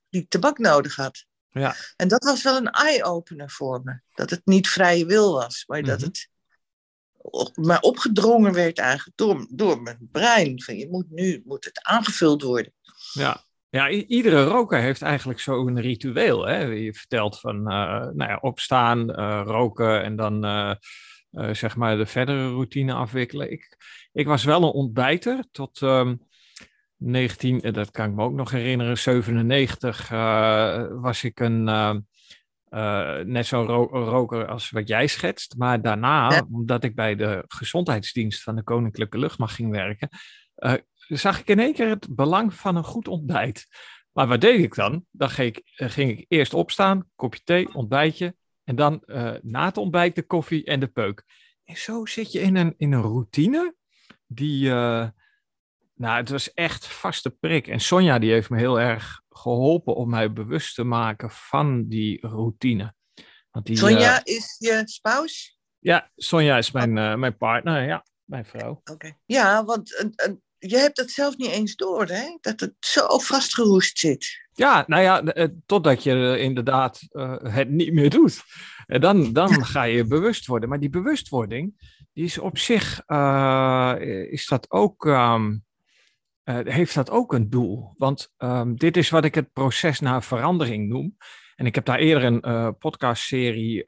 die 0.08 0.26
tabak 0.28 0.58
nodig 0.58 0.96
had. 0.96 1.24
ja, 1.50 1.74
En 1.96 2.08
dat 2.08 2.24
was 2.24 2.42
wel 2.42 2.56
een 2.56 2.70
eye-opener 2.70 3.50
voor 3.50 3.80
me. 3.84 4.00
Dat 4.14 4.30
het 4.30 4.40
niet 4.44 4.68
vrije 4.68 5.06
wil 5.06 5.32
was, 5.32 5.64
maar 5.66 5.82
dat 5.82 5.98
Mhm. 5.98 6.06
het 6.06 6.28
maar 7.54 7.80
opgedrongen 7.80 8.52
werd 8.52 8.78
eigenlijk 8.78 9.16
door, 9.16 9.46
door 9.50 9.82
mijn 9.82 10.08
brein. 10.12 10.62
Van 10.62 10.76
je 10.76 10.88
moet 10.90 11.10
nu 11.10 11.42
moet 11.44 11.64
het 11.64 11.82
aangevuld 11.82 12.42
worden. 12.42 12.72
ja. 13.12 13.44
Ja, 13.70 13.88
iedere 13.90 14.44
roker 14.44 14.80
heeft 14.80 15.02
eigenlijk 15.02 15.40
zo'n 15.40 15.80
ritueel. 15.80 16.46
Hè? 16.46 16.58
Je 16.62 16.94
vertelt 16.94 17.40
van 17.40 17.56
eh, 17.56 18.08
nou 18.12 18.30
ja, 18.30 18.38
opstaan, 18.40 19.14
eh, 19.14 19.42
roken 19.44 20.02
en 20.02 20.16
dan 20.16 20.44
eh, 20.44 20.74
eh, 21.34 21.54
zeg 21.54 21.76
maar 21.76 21.96
de 21.96 22.06
verdere 22.06 22.48
routine 22.48 22.92
afwikkelen. 22.94 23.50
Ik, 23.52 23.76
ik 24.12 24.26
was 24.26 24.44
wel 24.44 24.62
een 24.62 24.68
ontbijter 24.72 25.44
tot 25.50 25.82
ehm 25.82 26.14
19, 26.96 27.60
eh, 27.60 27.72
dat 27.72 27.90
kan 27.90 28.08
ik 28.08 28.14
me 28.14 28.22
ook 28.22 28.32
nog 28.32 28.50
herinneren, 28.50 28.98
97 28.98 30.10
eh, 30.10 30.84
was 30.90 31.24
ik 31.24 31.40
een, 31.40 31.68
eh, 31.68 31.94
eh, 32.68 33.24
net 33.26 33.46
zo'n 33.46 33.66
ro- 33.66 33.88
roker 34.04 34.46
als 34.48 34.70
wat 34.70 34.88
jij 34.88 35.06
schetst. 35.06 35.54
Maar 35.58 35.82
daarna, 35.82 36.30
Ja. 36.30 36.46
omdat 36.50 36.84
ik 36.84 36.94
bij 36.94 37.14
de 37.16 37.44
gezondheidsdienst 37.48 38.42
van 38.42 38.54
de 38.56 38.62
Koninklijke 38.62 39.18
Luchtmacht 39.18 39.54
ging 39.54 39.70
werken, 39.70 40.08
zag 41.08 41.40
ik 41.40 41.48
in 41.48 41.58
één 41.60 41.72
keer 41.74 41.88
het 41.88 42.06
belang 42.14 42.54
van 42.54 42.76
een 42.76 42.84
goed 42.84 43.08
ontbijt. 43.08 43.66
Maar 44.12 44.26
wat 44.26 44.40
deed 44.40 44.60
ik 44.60 44.74
dan? 44.74 45.04
Dan 45.10 45.30
ging 45.30 45.56
ik, 45.56 45.62
ging 45.74 46.10
ik 46.18 46.24
eerst 46.28 46.54
opstaan, 46.54 47.08
kopje 47.16 47.40
thee, 47.44 47.74
ontbijtje. 47.74 48.34
En 48.64 48.76
dan 48.76 49.02
eh, 49.04 49.34
na 49.42 49.64
het 49.64 49.76
ontbijt 49.76 50.14
de 50.14 50.22
koffie 50.22 50.64
en 50.64 50.80
de 50.80 50.86
peuk. 50.86 51.24
En 51.64 51.76
zo 51.76 52.06
zit 52.06 52.32
je 52.32 52.40
in 52.40 52.56
een, 52.56 52.74
in 52.76 52.92
een 52.92 53.02
routine 53.02 53.74
die... 54.26 54.70
eh, 54.70 55.08
nou, 55.94 56.16
het 56.16 56.28
was 56.28 56.52
echt 56.52 56.86
vaste 56.86 57.30
prik. 57.30 57.66
En 57.66 57.80
Sonja 57.80 58.18
die 58.18 58.32
heeft 58.32 58.50
me 58.50 58.58
heel 58.58 58.80
erg 58.80 59.22
geholpen 59.28 59.94
om 59.94 60.10
mij 60.10 60.32
bewust 60.32 60.74
te 60.74 60.84
maken 60.84 61.30
van 61.30 61.88
die 61.88 62.26
routine. 62.26 62.94
Want 63.50 63.66
die, 63.66 63.76
Sonja 63.76 64.22
eh, 64.22 64.34
is 64.34 64.56
je 64.58 64.82
spouse? 64.84 65.52
ja, 65.78 66.10
Sonja 66.16 66.58
is 66.58 66.70
mijn, 66.70 66.98
eh, 66.98 67.14
mijn 67.14 67.36
partner, 67.36 67.86
ja, 67.86 68.04
mijn 68.24 68.44
vrouw. 68.44 68.80
Oké. 68.84 69.16
Ja, 69.24 69.64
want 69.64 70.12
je 70.66 70.76
hebt 70.76 70.96
het 70.96 71.10
zelf 71.10 71.36
niet 71.36 71.50
eens 71.50 71.76
door, 71.76 72.06
hè? 72.06 72.38
Dat 72.40 72.60
het 72.60 72.74
zo 72.80 73.18
vastgeroest 73.18 73.98
zit. 73.98 74.42
Ja, 74.52 74.84
nou 74.86 75.02
ja, 75.02 75.22
eh, 75.22 75.48
totdat 75.66 76.02
je 76.02 76.12
eh, 76.12 76.42
inderdaad 76.42 77.00
eh, 77.08 77.36
het 77.42 77.70
niet 77.70 77.92
meer 77.92 78.10
doet. 78.10 78.42
En 78.86 79.00
dan, 79.00 79.32
dan 79.32 79.64
ga 79.64 79.82
je 79.82 80.04
bewust 80.04 80.46
worden. 80.46 80.68
Maar 80.68 80.80
die 80.80 80.90
bewustwording, 80.90 81.92
die 82.12 82.24
is 82.24 82.38
op 82.38 82.58
zich, 82.58 83.00
is 84.30 84.46
dat 84.46 84.70
ook, 84.70 85.06
ehm, 85.06 85.56
eh, 86.42 86.58
heeft 86.64 86.94
dat 86.94 87.10
ook 87.10 87.32
een 87.32 87.50
doel. 87.50 87.94
Want 87.96 88.32
ehm, 88.36 88.74
dit 88.74 88.96
is 88.96 89.10
wat 89.10 89.24
ik 89.24 89.34
het 89.34 89.52
proces 89.52 90.00
naar 90.00 90.22
verandering 90.22 90.88
noem. 90.88 91.16
En 91.56 91.66
ik 91.66 91.74
heb 91.74 91.84
daar 91.84 91.98
eerder 91.98 92.24
een 92.24 92.78
podcastserie, 92.78 93.84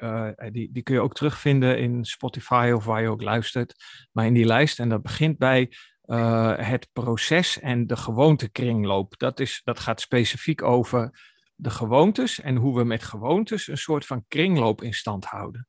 die, 0.51 0.73
die 0.73 0.83
kun 0.83 0.95
je 0.95 1.01
ook 1.01 1.15
terugvinden 1.15 1.79
in 1.79 2.05
Spotify 2.05 2.73
of 2.75 2.85
waar 2.85 3.03
je 3.03 3.09
ook 3.09 3.23
luistert. 3.23 3.75
Maar 4.13 4.27
in 4.27 4.35
die 4.35 4.45
lijst, 4.45 4.79
en 4.79 4.89
dat 4.89 5.03
begint 5.03 5.39
bij 5.39 5.71
eh, 6.07 6.57
het 6.57 6.89
proces 6.93 7.61
en 7.61 7.87
de 7.87 7.97
gewoontekringloop. 7.97 9.19
Dat, 9.19 9.41
is, 9.41 9.61
dat 9.65 9.81
gaat 9.81 10.01
specifiek 10.01 10.63
over 10.63 11.21
de 11.55 11.71
gewoontes 11.71 12.41
en 12.41 12.57
hoe 12.57 12.77
we 12.77 12.85
met 12.85 13.03
gewoontes 13.03 13.67
een 13.67 13.79
soort 13.79 14.07
van 14.07 14.25
kringloop 14.29 14.83
in 14.83 14.95
stand 14.95 15.25
houden. 15.25 15.69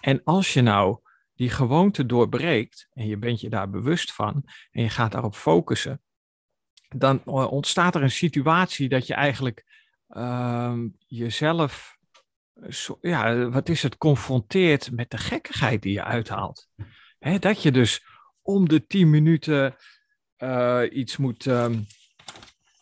En 0.00 0.20
als 0.24 0.52
je 0.52 0.62
nou 0.62 0.98
die 1.34 1.50
gewoonte 1.50 2.06
doorbreekt 2.06 2.88
en 2.92 3.06
je 3.06 3.18
bent 3.18 3.40
je 3.40 3.48
daar 3.48 3.70
bewust 3.70 4.12
van 4.12 4.42
en 4.70 4.82
je 4.82 4.88
gaat 4.88 5.12
daarop 5.12 5.34
focussen, 5.34 6.02
dan 6.88 7.22
eh, 7.24 7.52
ontstaat 7.52 7.94
er 7.94 8.02
een 8.02 8.10
situatie 8.10 8.88
dat 8.88 9.06
je 9.06 9.14
eigenlijk 9.14 9.64
ehm, 10.08 10.88
jezelf, 11.06 11.96
eh, 12.54 12.70
ja, 13.00 13.48
wat 13.48 13.68
is 13.68 13.82
het, 13.82 13.96
confronteert 13.96 14.90
met 14.92 15.10
de 15.10 15.18
gekkigheid 15.18 15.82
die 15.82 15.92
je 15.92 16.04
uithaalt. 16.04 16.68
Dat 17.38 17.62
je 17.62 17.70
dus 17.70 18.04
om 18.44 18.68
de 18.68 18.86
tien 18.86 19.10
minuten 19.10 19.76
eh, 20.36 20.82
iets 20.90 21.16
moet. 21.16 21.46
ehm, 21.46 21.78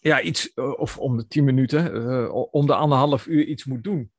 ja, 0.00 0.20
iets, 0.20 0.53
eh, 0.55 0.79
of 0.79 0.99
om 0.99 1.17
de 1.17 1.26
tien 1.26 1.44
minuten, 1.44 1.94
eh, 1.94 2.35
om 2.50 2.67
de 2.67 2.75
anderhalf 2.75 3.26
uur 3.26 3.44
iets 3.44 3.64
moet 3.64 3.85
doen. 3.85 4.12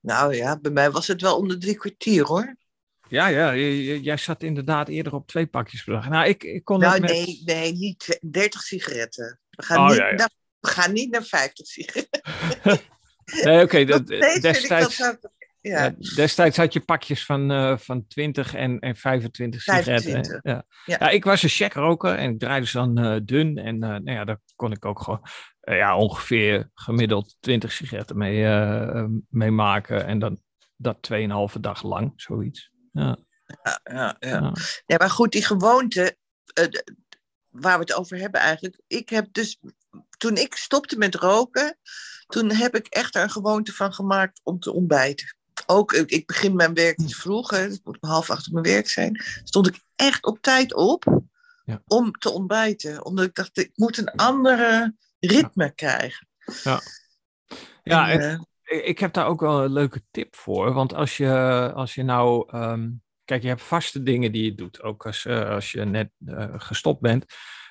Nou 0.00 0.34
ja, 0.34 0.58
bij 0.60 0.70
mij 0.72 0.90
was 0.90 1.06
het 1.06 1.20
wel 1.20 1.36
onder 1.36 1.58
drie 1.58 1.76
kwartier, 1.76 2.24
hoor. 2.26 2.56
Ja, 3.08 3.26
ja, 3.26 3.54
jij 3.56 4.16
zat 4.16 4.42
inderdaad 4.42 4.88
eerder 4.88 5.14
op 5.14 5.26
twee 5.26 5.46
pakjes 5.46 5.84
per 5.84 5.92
dag. 5.94 6.08
Nou, 6.08 6.28
ik, 6.28 6.44
ik 6.44 6.64
kon 6.64 6.78
Nou, 6.78 7.00
met... 7.00 7.10
nee, 7.10 7.42
nee, 7.44 7.72
niet 7.72 7.98
twe- 7.98 8.18
30 8.20 8.60
sigaretten. 8.62 9.40
We 9.50 9.62
gaan, 9.62 9.78
Oh, 9.78 9.88
niet, 9.88 9.96
ja, 9.96 10.08
ja. 10.08 10.14
Naar, 10.14 10.30
we 10.60 10.68
gaan 10.68 10.92
niet 10.92 11.10
naar 11.10 11.22
50 11.24 11.66
sigaretten. 11.66 12.20
Nee, 13.44 13.62
oké, 13.62 13.84
dat- 13.94 14.02
vind 14.06 14.34
ik 14.34 14.42
destijds, 14.42 14.96
dat 14.98 15.30
ja. 15.68 15.84
ja, 15.84 15.94
destijds 16.14 16.56
had 16.56 16.72
je 16.72 16.80
pakjes 16.80 17.24
van, 17.24 17.50
eh, 17.50 17.78
van 17.78 18.06
20 18.06 18.54
en, 18.54 18.78
en 18.78 18.96
25 18.96 19.62
sigaretten. 19.62 20.10
25, 20.12 20.40
Ja. 20.42 20.64
ja. 20.84 20.96
Ja. 20.98 21.10
ik 21.10 21.24
was 21.24 21.42
een 21.42 21.48
checkroker 21.48 22.14
en 22.14 22.30
ik 22.30 22.38
draaide 22.38 22.66
ze 22.66 22.76
dan 22.76 22.98
eh, 22.98 23.20
dun. 23.22 23.56
En 23.56 23.82
eh, 23.82 23.88
nou 23.88 24.10
ja, 24.10 24.24
daar 24.24 24.40
kon 24.56 24.72
ik 24.72 24.84
ook 24.84 25.00
gewoon 25.00 25.22
eh, 25.60 25.76
ja, 25.76 25.96
ongeveer 25.96 26.70
gemiddeld 26.74 27.36
20 27.40 27.72
sigaretten 27.72 28.18
mee, 28.18 28.46
eh, 28.46 29.04
mee 29.28 29.50
maken. 29.50 30.06
En 30.06 30.18
dan 30.18 30.40
dat 30.76 31.02
2,5 31.02 31.60
dag 31.60 31.82
lang, 31.82 32.12
zoiets. 32.16 32.70
Ja, 32.92 33.18
Ja, 33.62 34.16
ja, 34.18 34.52
ja. 34.86 34.96
maar 34.98 35.10
goed, 35.10 35.32
die 35.32 35.44
gewoonte, 35.44 36.16
eh, 36.54 36.64
waar 37.48 37.74
we 37.74 37.80
het 37.80 37.94
over 37.94 38.18
hebben 38.18 38.40
eigenlijk. 38.40 38.80
Ik 38.86 39.08
heb 39.08 39.32
dus, 39.32 39.60
toen 40.16 40.36
ik 40.36 40.54
stopte 40.54 40.98
met 40.98 41.14
roken, 41.14 41.78
toen 42.26 42.50
heb 42.50 42.74
ik 42.74 42.86
echt 42.86 43.14
er 43.14 43.22
een 43.22 43.30
gewoonte 43.30 43.72
van 43.72 43.92
gemaakt 43.92 44.40
om 44.42 44.58
te 44.58 44.72
ontbijten. 44.72 45.36
Ook, 45.66 45.92
ik, 45.92 46.26
begin 46.26 46.56
mijn 46.56 46.74
werk 46.74 46.98
iets 46.98 47.16
vroeger, 47.16 47.58
het 47.58 47.80
moet 47.84 47.98
om 48.00 48.08
half 48.08 48.30
acht 48.30 48.46
op 48.46 48.52
mijn 48.52 48.64
werk 48.64 48.88
zijn. 48.88 49.22
Stond 49.44 49.66
ik 49.66 49.80
echt 49.96 50.24
op 50.24 50.38
tijd 50.40 50.74
op 50.74 51.22
Ja. 51.64 51.82
om 51.86 52.12
te 52.12 52.30
ontbijten. 52.30 53.04
Omdat 53.04 53.24
ik 53.24 53.34
dacht, 53.34 53.58
ik 53.58 53.70
moet 53.74 53.98
een 53.98 54.10
andere 54.10 54.94
ritme 55.20 55.74
krijgen. 55.74 56.28
ja 56.62 56.80
En, 57.82 58.20
en, 58.20 58.48
eh, 58.62 58.88
ik 58.88 58.98
heb 58.98 59.12
daar 59.12 59.26
ook 59.26 59.40
wel 59.40 59.64
een 59.64 59.72
leuke 59.72 60.02
tip 60.10 60.36
voor. 60.36 60.72
Want 60.72 60.94
als 60.94 61.16
je, 61.16 61.72
als 61.74 61.94
je 61.94 62.02
nou. 62.02 62.48
ehm, 62.50 62.90
kijk, 63.24 63.42
je 63.42 63.48
hebt 63.48 63.62
vaste 63.62 64.02
dingen 64.02 64.32
die 64.32 64.44
je 64.44 64.54
doet. 64.54 64.82
Ook 64.82 65.06
als, 65.06 65.24
eh, 65.24 65.48
als 65.50 65.72
je 65.72 65.84
net 65.84 66.10
eh, 66.26 66.54
gestopt 66.56 67.00
bent. 67.00 67.24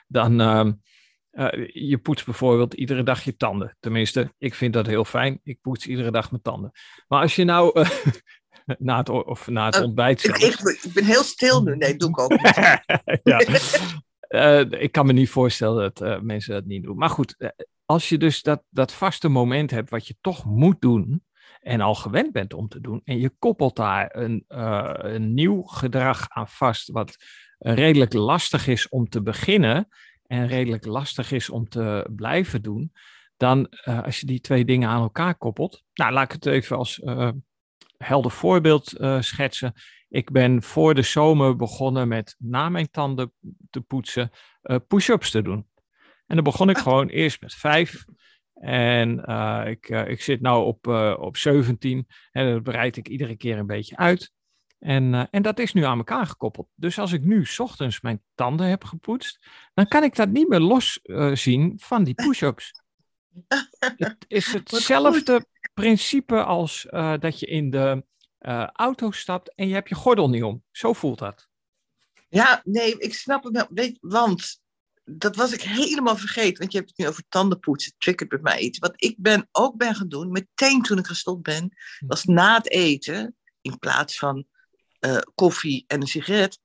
Dan. 0.07 0.41
ehm, 0.41 0.71
eh, 1.33 1.69
je 1.73 1.97
poetst 1.97 2.25
bijvoorbeeld 2.25 2.73
iedere 2.73 3.03
dag 3.03 3.23
je 3.23 3.35
tanden. 3.35 3.77
Tenminste, 3.79 4.33
ik 4.37 4.53
vind 4.53 4.73
dat 4.73 4.85
heel 4.85 5.05
fijn. 5.05 5.39
Ik 5.43 5.61
poets 5.61 5.87
iedere 5.87 6.11
dag 6.11 6.31
mijn 6.31 6.41
tanden. 6.43 6.71
Maar 7.07 7.21
als 7.21 7.35
je 7.35 7.43
nou. 7.43 7.81
eh, 7.81 7.89
na 8.77 8.97
het, 8.97 9.09
of 9.09 9.47
na 9.47 9.65
het 9.65 9.75
Oh, 9.75 9.83
ontbijt. 9.83 10.23
ik, 10.23 10.37
ik, 10.37 10.93
ben 10.93 11.05
heel 11.05 11.23
stil 11.23 11.63
nu. 11.63 11.75
Nee, 11.75 11.95
doe 11.95 12.09
ik 12.09 12.19
ook 12.19 12.29
niet. 12.29 12.55
ja. 13.23 13.41
Eh, 14.33 14.59
ik 14.69 14.91
kan 14.91 15.05
me 15.05 15.13
niet 15.13 15.29
voorstellen 15.29 15.81
dat 15.81 16.01
eh, 16.01 16.19
mensen 16.19 16.53
dat 16.53 16.65
niet 16.65 16.83
doen. 16.83 16.97
Maar 16.97 17.09
goed, 17.09 17.35
eh, 17.37 17.49
als 17.85 18.09
je 18.09 18.17
dus 18.17 18.41
dat, 18.41 18.63
dat 18.69 18.93
vaste 18.93 19.27
moment 19.27 19.71
hebt 19.71 19.89
wat 19.89 20.07
je 20.07 20.15
toch 20.21 20.45
moet 20.45 20.81
doen 20.81 21.23
en 21.59 21.81
al 21.81 21.95
gewend 21.95 22.31
bent 22.31 22.53
om 22.53 22.67
te 22.67 22.81
doen, 22.81 23.01
en 23.03 23.19
je 23.19 23.31
koppelt 23.39 23.75
daar 23.75 24.15
een, 24.15 24.45
eh, 24.47 24.93
een 24.97 25.33
nieuw 25.33 25.61
gedrag 25.61 26.25
aan 26.29 26.47
vast, 26.47 26.91
wat 26.91 27.15
redelijk 27.57 28.13
lastig 28.13 28.67
is 28.67 28.89
om 28.89 29.09
te 29.09 29.21
beginnen 29.21 29.87
en 30.33 30.47
redelijk 30.47 30.85
lastig 30.85 31.31
is 31.31 31.49
om 31.49 31.69
te 31.69 32.09
blijven 32.15 32.61
doen, 32.61 32.93
dan 33.37 33.67
eh, 33.67 34.03
als 34.03 34.19
je 34.19 34.25
die 34.25 34.39
twee 34.39 34.65
dingen 34.65 34.89
aan 34.89 35.01
elkaar 35.01 35.35
koppelt, 35.35 35.83
nou 35.93 36.11
laat 36.11 36.23
ik 36.23 36.31
het 36.31 36.45
even 36.45 36.77
als, 36.77 36.99
eh, 36.99 37.29
helder 37.97 38.31
voorbeeld 38.31 38.99
uh, 38.99 39.21
schetsen. 39.21 39.73
Ik 40.09 40.31
ben 40.31 40.63
voor 40.63 40.93
de 40.93 41.01
zomer 41.01 41.55
begonnen 41.55 42.07
met 42.07 42.35
na 42.37 42.69
mijn 42.69 42.89
tanden 42.91 43.33
te 43.69 43.81
poetsen 43.81 44.31
uh, 44.63 44.77
push-ups 44.87 45.31
te 45.31 45.41
doen. 45.41 45.67
En 46.25 46.35
dan 46.35 46.43
begon 46.43 46.69
ik 46.69 46.75
ah. 46.77 46.83
gewoon 46.83 47.07
eerst 47.07 47.41
met 47.41 47.53
vijf. 47.53 48.05
En 48.53 49.23
uh, 49.29 49.63
ik, 49.65 49.89
ik 49.89 50.21
zit 50.21 50.41
nu 50.41 50.49
op, 50.49 50.87
op 51.17 51.37
17 51.37 52.07
en 52.31 52.53
dat 52.53 52.63
bereid 52.63 52.97
ik 52.97 53.07
iedere 53.07 53.35
keer 53.35 53.57
een 53.57 53.65
beetje 53.65 53.97
uit. 53.97 54.31
En, 54.83 55.29
en 55.29 55.41
dat 55.41 55.59
is 55.59 55.73
nu 55.73 55.83
aan 55.83 55.97
elkaar 55.97 56.25
gekoppeld. 56.25 56.67
Dus 56.75 56.99
als 56.99 57.11
ik 57.11 57.23
nu 57.23 57.45
ochtends 57.57 58.01
mijn 58.01 58.21
tanden 58.35 58.67
heb 58.67 58.83
gepoetst, 58.83 59.39
dan 59.73 59.87
kan 59.87 60.03
ik 60.03 60.15
dat 60.15 60.29
niet 60.29 60.49
meer 60.49 60.59
los 60.59 60.99
zien 61.33 61.73
van 61.77 62.03
die 62.03 62.13
push-ups. 62.13 62.71
Het 63.97 64.25
is 64.27 64.53
hetzelfde 64.53 65.45
principe 65.73 66.43
als 66.43 66.87
uh, 66.89 67.13
dat 67.19 67.39
je 67.39 67.45
in 67.45 67.69
de 67.69 68.03
auto 68.73 69.11
stapt 69.11 69.55
en 69.55 69.67
je 69.67 69.73
hebt 69.73 69.89
je 69.89 69.95
gordel 69.95 70.29
niet 70.29 70.43
om. 70.43 70.63
Zo 70.71 70.93
voelt 70.93 71.19
dat. 71.19 71.47
Ja, 72.29 72.61
nee, 72.63 72.97
ik 72.97 73.13
snap 73.13 73.43
het 73.43 73.53
wel. 73.53 73.67
Weet, 73.69 73.97
want 74.01 74.61
dat 75.03 75.35
was 75.35 75.53
ik 75.53 75.61
helemaal 75.61 76.17
vergeten. 76.17 76.57
Want 76.57 76.71
je 76.71 76.77
hebt 76.77 76.89
het 76.89 76.99
nu 76.99 77.07
over 77.07 77.23
tandenpoetsen. 77.29 77.91
Het 77.91 78.01
triggert 78.01 78.29
bij 78.29 78.39
mij 78.41 78.59
iets. 78.59 78.79
Wat 78.79 78.93
ik 78.95 79.15
ben, 79.17 79.47
ook 79.51 79.77
ben 79.77 79.95
gaan 79.95 80.07
doen, 80.07 80.31
meteen 80.31 80.81
toen 80.81 80.97
ik 80.97 81.07
gestopt 81.07 81.41
ben, 81.41 81.77
was 82.07 82.23
na 82.23 82.55
het 82.55 82.69
eten, 82.69 83.35
in 83.61 83.79
plaats 83.79 84.17
van 84.17 84.45
uh, 85.05 85.17
koffie 85.35 85.83
en 85.87 86.01
een 86.01 86.07
sigaret. 86.07 86.59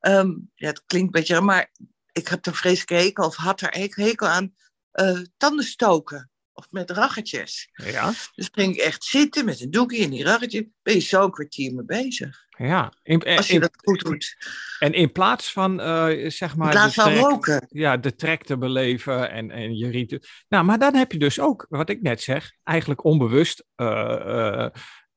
Um, 0.00 0.50
ja, 0.54 0.68
het 0.68 0.82
klinkt 0.86 1.14
een 1.14 1.20
beetje, 1.20 1.40
maar 1.40 1.72
ik 2.12 2.28
heb 2.28 2.46
er 2.46 2.54
vreselijk 2.54 3.02
hekel, 3.02 3.26
of 3.26 3.36
had 3.36 3.60
er 3.60 3.88
hekel 3.90 4.26
aan, 4.26 4.54
uh, 4.92 5.20
tanden 5.36 5.64
stoken 5.64 6.30
of 6.52 6.70
met 6.70 6.90
raggetjes. 6.90 7.70
Ja. 7.72 8.12
Dus 8.34 8.48
ging 8.52 8.74
ik 8.74 8.80
echt 8.80 9.04
zitten 9.04 9.44
met 9.44 9.60
een 9.60 9.70
doekje 9.70 10.04
en 10.04 10.10
die 10.10 10.24
raggetjes. 10.24 10.64
Ben 10.82 10.94
je 10.94 11.00
zo 11.00 11.24
een 11.24 11.30
kwartier 11.30 11.74
mee 11.74 11.84
bezig. 11.84 12.46
Ja. 12.48 12.92
In, 13.02 13.22
Als 13.22 13.48
je 13.48 13.60
dat 13.60 13.76
goed 13.76 14.00
doet. 14.00 14.36
En 14.78 14.92
in 14.92 15.12
plaats 15.12 15.52
van, 15.52 15.80
uh, 15.80 16.30
zeg 16.30 16.56
maar... 16.56 16.66
In 16.66 16.72
plaats 16.72 16.94
van 16.94 17.14
roken. 17.14 17.66
Ja, 17.68 17.96
de 17.96 18.14
trek 18.14 18.44
te 18.44 18.58
beleven 18.58 19.30
en, 19.30 19.50
en 19.50 19.76
je 19.76 19.90
ritueel. 19.90 20.22
Nou, 20.48 20.64
maar 20.64 20.78
dan 20.78 20.94
heb 20.94 21.12
je 21.12 21.18
dus 21.18 21.40
ook, 21.40 21.66
wat 21.68 21.88
ik 21.88 22.02
net 22.02 22.22
zeg, 22.22 22.52
eigenlijk 22.62 23.04
onbewust 23.04 23.64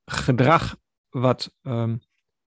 gedrag 0.06 0.76
wat, 1.10 1.56
um, 1.62 2.02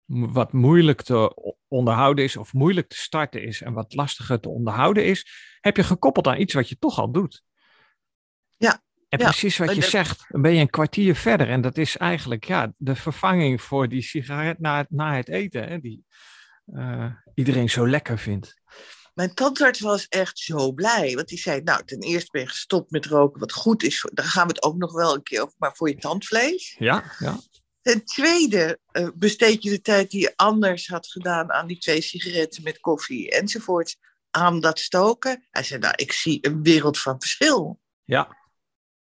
wat 0.09 0.53
moeilijk 0.53 1.03
te 1.03 1.55
onderhouden 1.69 2.25
is 2.25 2.37
of 2.37 2.53
moeilijk 2.53 2.89
te 2.89 2.97
starten 2.97 3.43
is 3.43 3.63
en 3.63 3.73
wat 3.73 3.95
lastiger 3.95 4.41
te 4.41 4.49
onderhouden 4.49 5.05
is, 5.05 5.27
heb 5.61 5.77
je 5.77 5.83
gekoppeld 5.83 6.27
aan 6.27 6.41
iets 6.41 6.55
wat 6.55 6.69
je 6.69 6.79
toch 6.79 6.99
al 6.99 7.13
doet. 7.13 7.43
Ja. 8.57 8.83
En 9.09 9.19
precies 9.19 9.57
wat 9.57 9.75
je 9.75 9.83
zegt, 9.83 10.25
dan 10.29 10.43
ben 10.43 10.55
je 10.55 10.61
een 10.61 10.71
kwartier 10.71 11.15
verder. 11.15 11.49
En 11.49 11.61
dat 11.61 11.79
is 11.79 11.97
eigenlijk 11.97 12.45
ja, 12.45 12.73
de 12.77 12.95
vervanging 12.95 13.63
voor 13.63 13.89
die 13.89 14.03
sigaret 14.03 14.59
na, 14.59 14.87
na 14.89 15.15
het 15.15 15.29
eten, 15.29 15.69
hè, 15.69 15.79
die 15.79 16.05
uh, 16.67 17.13
iedereen 17.35 17.71
zo 17.71 17.89
lekker 17.89 18.19
vindt. 18.19 18.61
Mijn 19.15 19.35
tandarts 19.35 19.81
was 19.81 20.09
echt 20.09 20.39
zo 20.39 20.73
blij. 20.73 21.15
Want 21.15 21.29
die 21.29 21.39
zei, 21.39 21.61
nou, 21.63 21.85
ten 21.85 22.01
eerste 22.01 22.29
ben 22.31 22.41
je 22.41 22.49
gestopt 22.49 22.91
met 22.91 23.07
roken, 23.07 23.41
wat 23.41 23.53
goed 23.53 23.83
is. 23.83 24.09
Daar 24.13 24.27
gaan 24.27 24.47
we 24.47 24.53
het 24.53 24.63
ook 24.63 24.77
nog 24.77 24.93
wel 24.93 25.15
een 25.15 25.23
keer 25.23 25.43
over, 25.43 25.55
maar 25.59 25.77
voor 25.77 25.89
je 25.89 25.97
tandvlees. 25.97 26.77
Ja, 26.79 27.05
ja. 27.19 27.39
Ten 27.89 28.05
tweede 28.05 28.79
uh, 28.93 29.09
besteed 29.15 29.63
je 29.63 29.71
de 29.71 29.81
tijd 29.81 30.11
die 30.11 30.21
je 30.21 30.33
anders 30.37 30.89
had 30.89 31.07
gedaan 31.07 31.53
aan 31.53 31.67
die 31.67 31.79
twee 31.79 32.01
sigaretten 32.01 32.63
met 32.63 32.81
koffie 32.81 33.31
enzovoort, 33.31 33.97
aan 34.31 34.61
dat 34.61 34.79
stoken. 34.79 35.47
Hij 35.51 35.63
zei, 35.63 35.81
nou, 35.81 35.93
ik 35.97 36.13
zie 36.13 36.39
een 36.41 36.63
wereld 36.63 36.99
van 36.99 37.21
verschil. 37.21 37.81
Ja, 38.05 38.37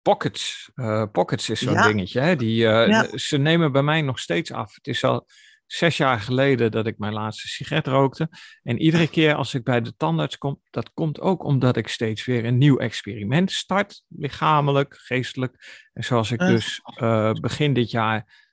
Pockets. 0.01 0.71
Uh, 0.75 1.05
Pockets 1.11 1.49
is 1.49 1.59
zo'n 1.59 1.81
dingetje. 1.81 2.19
Hè? 2.19 2.35
Die, 2.35 2.63
uh, 2.63 3.03
Ze 3.13 3.37
nemen 3.37 3.71
bij 3.71 3.83
mij 3.83 4.01
nog 4.01 4.19
steeds 4.19 4.51
af. 4.51 4.75
Het 4.75 4.87
is 4.87 5.03
al 5.03 5.27
zes 5.65 5.97
jaar 5.97 6.19
geleden 6.19 6.71
dat 6.71 6.87
ik 6.87 6.97
mijn 6.97 7.13
laatste 7.13 7.47
sigaret 7.47 7.87
rookte. 7.87 8.29
En 8.63 8.79
iedere 8.79 9.07
keer 9.07 9.35
als 9.35 9.53
ik 9.53 9.63
bij 9.63 9.81
de 9.81 9.95
tandarts 9.95 10.37
kom, 10.37 10.61
dat 10.69 10.91
komt 10.93 11.19
ook 11.19 11.43
omdat 11.43 11.77
ik 11.77 11.87
steeds 11.87 12.25
weer 12.25 12.45
een 12.45 12.57
nieuw 12.57 12.77
experiment 12.77 13.51
start. 13.51 14.03
Lichamelijk, 14.07 14.95
geestelijk. 14.97 15.87
En 15.93 16.03
zoals 16.03 16.31
ik 16.31 16.39
dus 16.39 16.81
uh, 17.01 17.31
begin 17.31 17.73
dit 17.73 17.91
jaar 17.91 18.49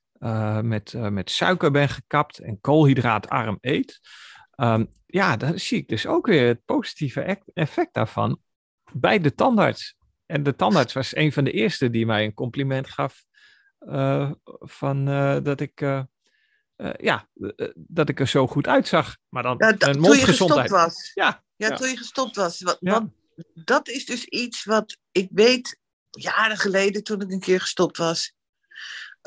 met, 0.63 0.93
met 0.93 1.31
suiker 1.31 1.71
ben 1.71 1.89
gekapt 1.89 2.39
en 2.39 2.61
koolhydraatarm 2.61 3.59
eet. 3.61 4.01
Um, 4.57 4.89
ja, 5.07 5.37
dan 5.37 5.59
zie 5.59 5.79
ik 5.79 5.89
dus 5.89 6.07
ook 6.07 6.27
weer 6.27 6.47
het 6.47 6.65
positieve 6.65 7.41
effect 7.55 7.95
daarvan 7.95 8.41
bij 8.93 9.21
de 9.21 9.35
tandarts. 9.35 9.97
En 10.27 10.43
de 10.43 10.57
tandarts 10.57 10.93
was 10.93 11.17
een 11.17 11.33
van 11.33 11.45
de 11.45 11.51
eerste 11.51 11.91
die 11.91 12.07
mij 12.07 12.25
een 12.25 12.35
compliment 12.35 12.89
gaf 12.89 13.25
uh, 13.81 14.31
van 14.61 15.05
dat 15.43 15.61
ik. 15.61 15.81
Ja, 16.97 17.29
dat 17.75 18.09
ik 18.09 18.21
er 18.21 18.29
zo 18.29 18.47
goed 18.47 18.67
uitzag. 18.67 19.17
Maar 19.29 19.43
dan 19.43 19.55
ja, 19.59 19.69
een 19.69 20.03
Toen 20.03 20.17
je 20.17 20.25
gestopt 20.25 20.71
was. 20.71 21.11
Ja, 21.15 21.43
ja, 21.57 21.69
ja, 21.69 21.77
toen 21.77 21.89
je 21.89 21.97
gestopt 21.97 22.37
was. 22.37 22.63
Ja. 22.81 23.09
dat 23.55 23.89
is 23.89 24.07
dus 24.07 24.25
iets 24.25 24.65
wat 24.65 24.97
ik 25.13 25.29
weet 25.31 25.79
jaren 26.11 26.57
geleden 26.57 27.05
toen 27.05 27.21
ik 27.21 27.31
een 27.31 27.41
keer 27.41 27.61
gestopt 27.61 27.97
was 27.97 28.37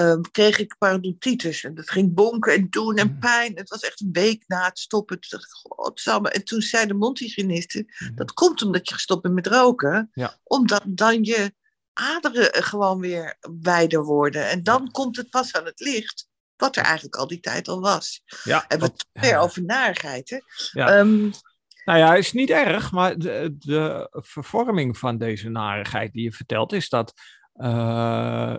um, 0.02 0.22
kreeg 0.32 0.60
ik 0.60 0.76
parodontitis. 0.78 1.64
En 1.64 1.76
dat 1.76 1.90
ging 1.90 2.14
bonken 2.14 2.54
en 2.54 2.70
doen 2.70 2.96
en 2.96 3.08
mm. 3.08 3.20
pijn. 3.20 3.56
Het 3.56 3.70
was 3.70 3.82
echt 3.82 4.02
een 4.02 4.12
week 4.12 4.44
na 4.48 4.66
het 4.66 4.80
stoppen. 4.80 5.20
Toen 5.20 5.40
dacht 5.40 5.44
ik, 5.44 5.72
godsamme. 5.72 6.30
En 6.30 6.44
toen 6.44 6.62
zei 6.62 6.88
de 6.88 6.94
mondhygiëniste, 6.94 7.86
mm. 8.00 8.16
dat 8.16 8.34
komt 8.34 8.62
omdat 8.62 8.88
je 8.90 8.94
gestopt 8.94 9.22
bent 9.22 9.36
met 9.36 9.48
roken. 9.48 10.10
Ja. 10.14 10.38
Omdat 10.44 10.84
dan 10.88 11.24
je 11.24 11.54
aderen 11.94 12.64
gewoon 12.64 13.00
weer 13.00 13.38
wijder 13.62 14.04
worden. 14.04 14.50
En 14.50 14.64
dan 14.64 14.82
ja. 14.84 14.92
komt 14.92 15.18
het 15.18 15.30
pas 15.30 15.54
aan 15.54 15.66
het 15.66 15.80
licht. 15.80 16.30
Wat 16.56 16.76
er 16.76 16.84
eigenlijk 16.84 17.16
al 17.16 17.28
die 17.28 17.40
tijd 17.40 17.68
al 17.68 17.80
was. 17.80 18.24
Ja, 18.44 18.68
en 18.68 18.80
we 18.80 18.92
weer 19.14 19.38
over 19.38 19.64
narigheid. 19.64 20.30
Hè? 20.30 20.38
Ja. 20.72 21.00
Um, 21.00 21.32
nou 21.86 22.00
ja, 22.00 22.16
is 22.16 22.32
niet 22.32 22.50
erg, 22.50 22.92
maar 22.92 23.18
de, 23.18 23.56
de 23.60 24.08
vervorming 24.12 24.98
van 24.98 25.18
deze 25.18 25.50
narigheid 25.50 26.14
die 26.14 26.24
je 26.24 26.32
vertelt, 26.32 26.74
is 26.74 26.90
dat 26.90 27.14
uh, 27.56 28.56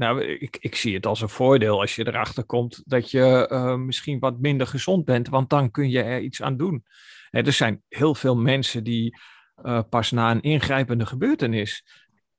nou, 0.00 0.24
ik, 0.24 0.56
ik 0.60 0.74
zie 0.74 0.94
het 0.94 1.06
als 1.06 1.20
een 1.20 1.28
voordeel 1.28 1.80
als 1.80 1.94
je 1.94 2.06
erachter 2.06 2.44
komt 2.44 2.82
dat 2.86 3.10
je 3.10 3.48
uh, 3.52 3.74
misschien 3.74 4.18
wat 4.18 4.38
minder 4.38 4.66
gezond 4.66 5.04
bent, 5.04 5.28
want 5.28 5.50
dan 5.50 5.70
kun 5.70 5.90
je 5.90 6.02
er 6.02 6.20
iets 6.20 6.42
aan 6.42 6.56
doen. 6.56 6.84
Hè, 7.30 7.40
er 7.40 7.52
zijn 7.52 7.82
heel 7.88 8.14
veel 8.14 8.36
mensen 8.36 8.84
die 8.84 9.18
uh, 9.62 9.80
pas 9.88 10.10
na 10.10 10.30
een 10.30 10.40
ingrijpende 10.40 11.06
gebeurtenis 11.06 11.84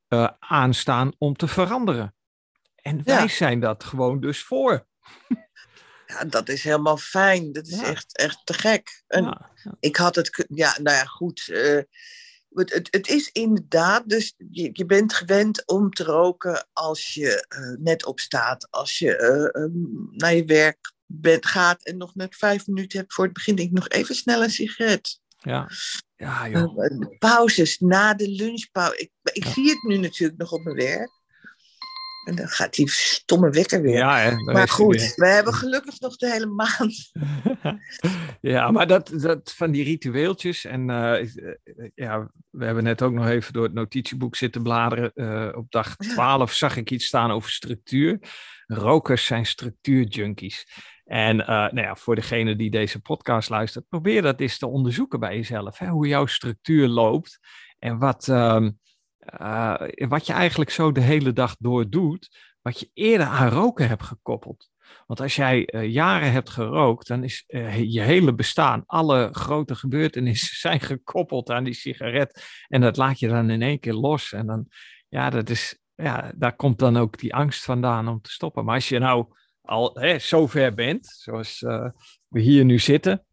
uh, 0.10 0.28
aanstaan 0.40 1.12
om 1.18 1.36
te 1.36 1.48
veranderen. 1.48 2.16
En 2.76 3.04
wij 3.04 3.22
ja. 3.22 3.28
zijn 3.28 3.60
dat 3.60 3.84
gewoon 3.84 4.20
dus 4.20 4.44
voor. 4.44 4.88
Ja, 6.08 6.24
dat 6.26 6.50
is 6.50 6.64
helemaal 6.64 6.98
fijn. 6.98 7.52
Dat 7.52 7.68
is 7.68 7.80
ja. 7.80 7.86
echt, 7.86 8.18
echt 8.18 8.42
te 8.44 8.54
gek. 8.54 9.04
En 9.08 9.24
ja, 9.24 9.52
ik 9.80 9.96
had 9.96 10.16
het, 10.16 10.46
ja, 10.50 10.76
nou 10.84 10.98
ja, 10.98 11.04
goed. 11.04 11.50
Het, 12.54 12.74
het, 12.74 12.88
het, 12.92 13.08
is 13.08 13.30
inderdaad, 13.32 14.10
dus 14.10 14.34
je, 14.52 14.70
je 14.74 14.86
bent 14.86 15.14
gewend 15.14 15.68
om 15.68 15.90
te 15.90 16.04
roken 16.04 16.68
als 16.74 17.14
je 17.14 17.48
uh, 17.58 17.84
net 17.84 18.06
opstaat, 18.06 18.68
als 18.70 19.00
je 19.00 19.20
uh, 19.54 19.64
um, 19.64 20.10
naar 20.12 20.36
je 20.36 20.46
werk 20.46 20.94
bent, 21.06 21.46
gaat 21.46 21.84
en 21.84 21.98
nog 21.98 22.16
net 22.16 22.36
vijf 22.36 22.68
minuten 22.68 23.00
hebt 23.00 23.14
voor 23.14 23.24
het 23.24 23.34
begin, 23.34 23.56
denk 23.56 23.70
ik 23.70 23.76
nog 23.76 23.88
even 23.88 24.16
snel 24.16 24.44
een 24.44 24.52
sigaret. 24.52 25.20
Ja, 25.38 25.70
ja 26.16 26.50
joh. 26.50 26.86
Uh, 26.86 27.18
pauzes, 27.20 27.80
na 27.80 28.14
de 28.14 28.30
lunchpauze. 28.30 28.98
Ik, 28.98 29.12
ik 29.34 29.44
ja. 29.44 29.52
zie 29.52 29.70
het 29.70 29.84
nu 29.84 29.98
natuurlijk 29.98 30.40
nog 30.40 30.52
op 30.52 30.64
mijn 30.64 30.76
werk. 30.76 31.21
En 32.24 32.36
dan 32.36 32.48
gaat 32.48 32.74
die 32.74 32.90
stomme 32.90 33.50
wekker 33.50 33.82
weer. 33.82 33.98
Ja, 33.98 34.18
hè, 34.18 34.36
maar 34.36 34.70
goed, 34.70 35.14
we 35.16 35.28
hebben 35.28 35.54
gelukkig 35.54 36.00
nog 36.00 36.16
de 36.16 36.32
hele 36.32 36.46
maand. 36.46 37.12
ja, 38.54 38.72
maar 38.72 38.88
dat, 38.88 39.12
dat 39.16 39.54
van 39.54 39.72
die 39.72 39.84
ritueeltjes. 39.84 40.66
En 40.66 40.90
uh, 40.90 41.28
ja, 41.96 42.32
we 42.50 42.66
hebben 42.66 42.84
net 42.84 43.02
ook 43.02 43.14
nog 43.14 43.28
even 43.28 43.54
door 43.54 43.64
het 43.64 43.74
notitieboek 43.74 44.36
zitten 44.36 44.64
bladeren. 44.64 45.12
Uh, 45.16 45.50
op 45.58 45.72
dag 45.72 45.96
12 45.96 46.54
zag 46.54 46.78
ik 46.78 46.92
iets 46.92 47.06
staan 47.06 47.32
over 47.32 47.50
structuur. 47.50 48.20
Rokers 48.66 49.26
zijn 49.26 49.46
structuurjunkies. 49.46 50.68
En 51.06 51.40
uh, 51.40 51.48
nou 51.48 51.82
ja, 51.82 51.96
voor 51.96 52.16
degene 52.16 52.56
die 52.56 52.70
deze 52.70 53.00
podcast 53.00 53.50
luistert, 53.50 53.88
probeer 53.90 54.22
dat 54.22 54.40
eens 54.40 54.58
te 54.58 54.68
onderzoeken 54.68 55.20
bij 55.20 55.36
jezelf. 55.36 55.78
Hè, 55.78 55.88
hoe 55.88 56.08
jouw 56.08 56.26
structuur 56.26 56.88
loopt 56.88 57.40
en 57.80 57.98
wat. 57.98 58.28
Uh, 58.28 58.68
uh, 59.42 59.76
wat 60.08 60.26
je 60.26 60.34
eigenlijk 60.34 60.70
zo 60.70 60.92
de 60.92 61.02
hele 61.02 61.34
dag 61.34 61.56
door 61.60 61.90
doet, 61.90 62.38
wat 62.62 62.80
je 62.80 62.90
eerder 62.94 63.28
aan 63.28 63.50
roken 63.50 63.88
hebt 63.88 64.04
gekoppeld. 64.04 64.70
Want 65.08 65.20
als 65.20 65.36
jij 65.36 65.74
uh, 65.74 65.90
jaren 65.90 66.32
hebt 66.32 66.50
gerookt, 66.50 67.08
dan 67.08 67.24
is 67.24 67.44
uh, 67.48 67.80
je 67.80 68.02
hele 68.02 68.34
bestaan, 68.36 68.84
alle 68.86 69.30
grote 69.32 69.76
gebeurtenissen 69.76 70.58
zijn 70.70 70.80
gekoppeld 70.80 71.50
aan 71.50 71.64
die 71.64 71.74
sigaret. 71.74 72.44
En 72.68 72.82
dat 72.82 72.98
laat 72.98 73.20
je 73.20 73.28
dan 73.28 73.50
in 73.50 73.62
één 73.62 73.80
keer 73.80 73.94
los. 73.94 74.32
En 74.32 74.46
dan, 74.46 74.68
ja, 75.10 75.30
dat 75.30 75.50
is, 75.50 75.80
ja, 75.96 76.32
daar 76.36 76.56
komt 76.56 76.80
dan 76.80 76.98
ook 76.98 77.18
die 77.18 77.36
angst 77.36 77.64
vandaan 77.64 78.08
om 78.08 78.22
te 78.22 78.32
stoppen. 78.32 78.66
Maar 78.66 78.76
als 78.76 78.90
je 78.90 79.00
nou 79.00 79.26
al 79.62 79.94
hè, 79.94 80.20
zover 80.20 80.74
bent, 80.74 81.08
zoals 81.08 81.60
we 82.28 82.40
hier 82.40 82.66
nu 82.66 82.80
zitten, 82.80 83.26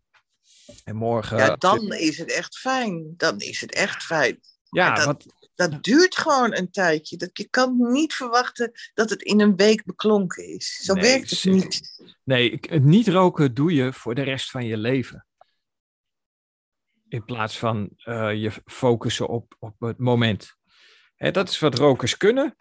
en 0.84 0.96
morgen. 0.96 1.36
Ja, 1.36 1.56
dan 1.56 1.92
is 1.92 2.18
het 2.18 2.32
echt 2.32 2.58
fijn. 2.58 3.14
Dan 3.16 3.40
is 3.40 3.60
het 3.60 3.74
echt 3.74 4.02
fijn. 4.02 4.40
Ja, 4.70 5.04
dat... 5.04 5.26
dat 5.58 5.84
duurt 5.84 6.16
gewoon 6.16 6.56
een 6.56 6.70
tijdje. 6.70 7.16
Dat, 7.16 7.30
je 7.32 7.48
kan 7.48 7.76
niet 7.92 8.14
verwachten 8.14 8.72
dat 8.94 9.10
het 9.10 9.22
in 9.22 9.40
een 9.40 9.56
week 9.56 9.84
beklonken 9.84 10.48
is. 10.48 10.80
Zo 10.82 10.94
Nee, 10.94 11.02
werkt 11.02 11.30
het 11.30 11.38
zeker. 11.38 11.58
niet. 11.58 12.02
Nee, 12.24 12.58
het 12.60 12.84
niet 12.84 13.08
roken 13.08 13.54
doe 13.54 13.74
je 13.74 13.92
voor 13.92 14.14
de 14.14 14.22
rest 14.22 14.50
van 14.50 14.66
je 14.66 14.76
leven. 14.76 15.26
In 17.08 17.24
plaats 17.24 17.58
van 17.58 17.90
eh, 17.96 18.34
je 18.34 18.52
focussen 18.64 19.28
op, 19.28 19.56
op 19.58 19.74
het 19.78 19.98
moment. 19.98 20.56
Hè, 21.16 21.30
dat 21.30 21.48
is 21.48 21.58
wat 21.58 21.78
rokers 21.78 22.16
kunnen. 22.16 22.56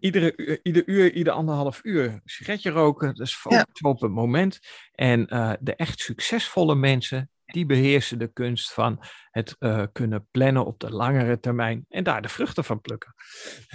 Iedere 0.00 0.32
uur, 0.36 0.60
ieder 0.62 0.88
uur, 0.88 1.12
ieder 1.12 1.32
anderhalf 1.32 1.80
uur 1.82 2.20
sigaretje 2.24 2.70
roken. 2.70 3.14
Dus 3.14 3.34
focussen 3.34 3.88
op 3.88 4.00
het 4.00 4.10
moment. 4.10 4.58
En 4.92 5.26
eh, 5.26 5.52
de 5.60 5.76
echt 5.76 6.00
succesvolle 6.00 6.74
mensen, 6.74 7.30
die 7.54 7.66
beheersen 7.66 8.18
de 8.18 8.32
kunst 8.32 8.72
van 8.72 9.04
het 9.30 9.56
eh, 9.58 9.82
kunnen 9.92 10.28
plannen 10.30 10.64
op 10.66 10.78
de 10.80 10.90
langere 10.90 11.40
termijn. 11.40 11.84
En 11.88 12.04
daar 12.04 12.22
de 12.22 12.28
vruchten 12.28 12.64
van 12.64 12.80
plukken. 12.80 13.14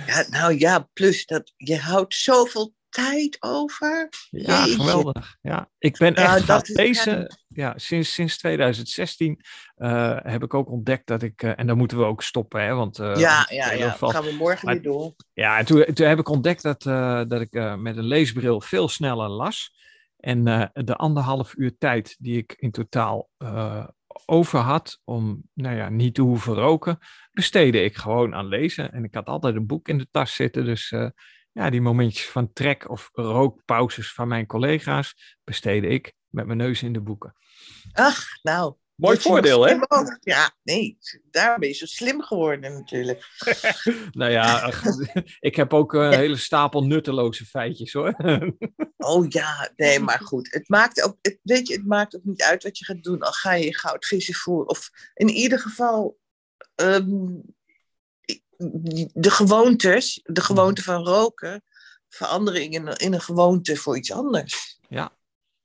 Ja, 0.06 0.26
nou 0.30 0.58
ja, 0.58 0.88
plus 0.94 1.26
dat 1.26 1.54
je 1.56 1.78
houdt 1.78 2.16
zoveel 2.16 2.74
tijd 2.90 3.38
over. 3.40 4.10
Ja, 4.30 4.66
Jeetje. 4.66 4.80
geweldig. 4.82 5.38
Ja, 5.42 5.70
ik 5.78 5.98
ben 5.98 6.14
Nou, 6.14 6.36
echt 6.38 6.48
dat 6.48 6.68
fijn. 6.68 7.28
Ja, 7.48 7.74
sinds, 7.78 8.14
sinds 8.14 8.38
2016 8.38 9.40
eh, 9.76 10.18
heb 10.22 10.44
ik 10.44 10.54
ook 10.54 10.70
ontdekt 10.70 11.08
dat 11.08 11.22
ik, 11.24 11.42
eh, 11.44 11.52
en 11.56 11.68
dan 11.68 11.78
moeten 11.78 11.98
we 11.98 12.04
ook 12.04 12.24
stoppen, 12.24 12.64
hè, 12.64 12.74
want 12.74 12.98
ja, 12.98 13.46
ja, 13.50 13.72
ja. 13.72 13.96
valt- 13.96 14.14
Gaan 14.14 14.24
we 14.24 14.32
morgen 14.34 14.66
Maar- 14.66 14.74
weer 14.74 14.84
door. 14.84 15.14
ja, 15.34 15.58
en 15.58 15.66
toen, 15.66 15.86
toen 15.94 16.08
heb 16.08 16.20
ik 16.20 16.30
ontdekt 16.30 16.62
dat, 16.62 16.82
dat 17.30 17.42
ik 17.42 17.52
met 17.78 17.98
een 17.98 18.08
leesbril 18.08 18.62
veel 18.62 18.88
sneller 18.90 19.30
las. 19.30 19.78
En 20.20 20.48
eh, 20.48 20.84
de 20.86 20.96
anderhalf 20.96 21.56
uur 21.56 21.78
tijd 21.78 22.16
die 22.20 22.38
ik 22.38 22.56
in 22.58 22.72
totaal 22.72 23.30
eh, 23.38 23.88
over 24.26 24.60
had 24.60 25.00
om 25.04 25.44
nou 25.54 25.76
ja, 25.76 25.90
niet 25.90 26.16
te 26.16 26.22
hoeven 26.22 26.54
roken, 26.54 27.00
besteedde 27.32 27.84
ik 27.84 27.96
gewoon 27.96 28.36
aan 28.36 28.48
lezen. 28.48 28.92
En 28.92 29.04
ik 29.04 29.14
had 29.14 29.28
altijd 29.28 29.56
een 29.56 29.68
boek 29.68 29.88
in 29.88 29.98
de 29.98 30.08
tas 30.12 30.34
zitten. 30.34 30.66
Dus 30.66 30.92
eh, 30.92 31.10
ja, 31.52 31.70
die 31.70 31.82
momentjes 31.82 32.30
van 32.30 32.54
trek 32.54 32.90
of 32.90 33.10
rookpauzes 33.14 34.14
van 34.14 34.28
mijn 34.28 34.46
collega's 34.46 35.38
besteedde 35.44 35.88
ik 35.88 36.14
met 36.28 36.46
mijn 36.46 36.58
neus 36.58 36.84
in 36.84 36.94
de 36.94 37.02
boeken. 37.02 37.34
Ach, 37.92 38.24
nou. 38.42 38.76
Mooi 39.00 39.16
dat 39.16 39.24
voordeel, 39.24 39.66
hè? 39.66 39.76
Ja, 40.20 40.52
nee. 40.64 40.98
Daar 41.32 41.60
ben 41.60 41.68
je 41.68 41.76
zo 41.76 41.86
slim 41.86 42.22
geworden 42.22 42.74
natuurlijk. 42.74 43.28
Nou 44.12 44.32
ja, 44.32 44.60
ach, 44.60 44.84
ik 45.40 45.56
heb 45.56 45.74
ook 45.74 45.94
een 45.94 46.14
hele 46.14 46.38
stapel 46.38 46.86
nutteloze 46.86 47.46
feitjes 47.46 47.94
hoor. 47.94 48.16
Oh 48.98 49.26
ja, 49.30 49.72
nee, 49.76 50.00
maar 50.00 50.20
goed. 50.20 50.52
Het 50.52 50.70
maakt 50.70 51.04
ook, 51.04 51.18
het, 51.22 51.40
weet 51.44 51.68
je, 51.68 51.74
het 51.74 51.86
maakt 51.86 52.16
ook 52.16 52.24
niet 52.24 52.44
uit 52.44 52.64
wat 52.64 52.78
je 52.78 52.86
gaat 52.86 53.04
doen. 53.04 53.20
Al 53.20 53.32
ga 53.32 53.54
je 53.54 53.78
goudvissen 53.78 54.34
voeren. 54.34 54.70
Of 54.70 54.90
in 55.14 55.30
ieder 55.30 55.60
geval 55.60 56.18
ehm, 56.76 57.28
de 59.14 59.32
gewoontes, 59.32 60.20
de 60.24 60.42
gewoonte 60.42 60.84
van 60.84 61.04
roken, 61.04 61.64
veranderen 62.10 62.62
in 62.62 62.88
in 62.88 63.14
een 63.14 63.22
gewoonte 63.22 63.76
voor 63.76 63.98
iets 63.98 64.12
anders. 64.12 64.80
Ja, 64.90 65.12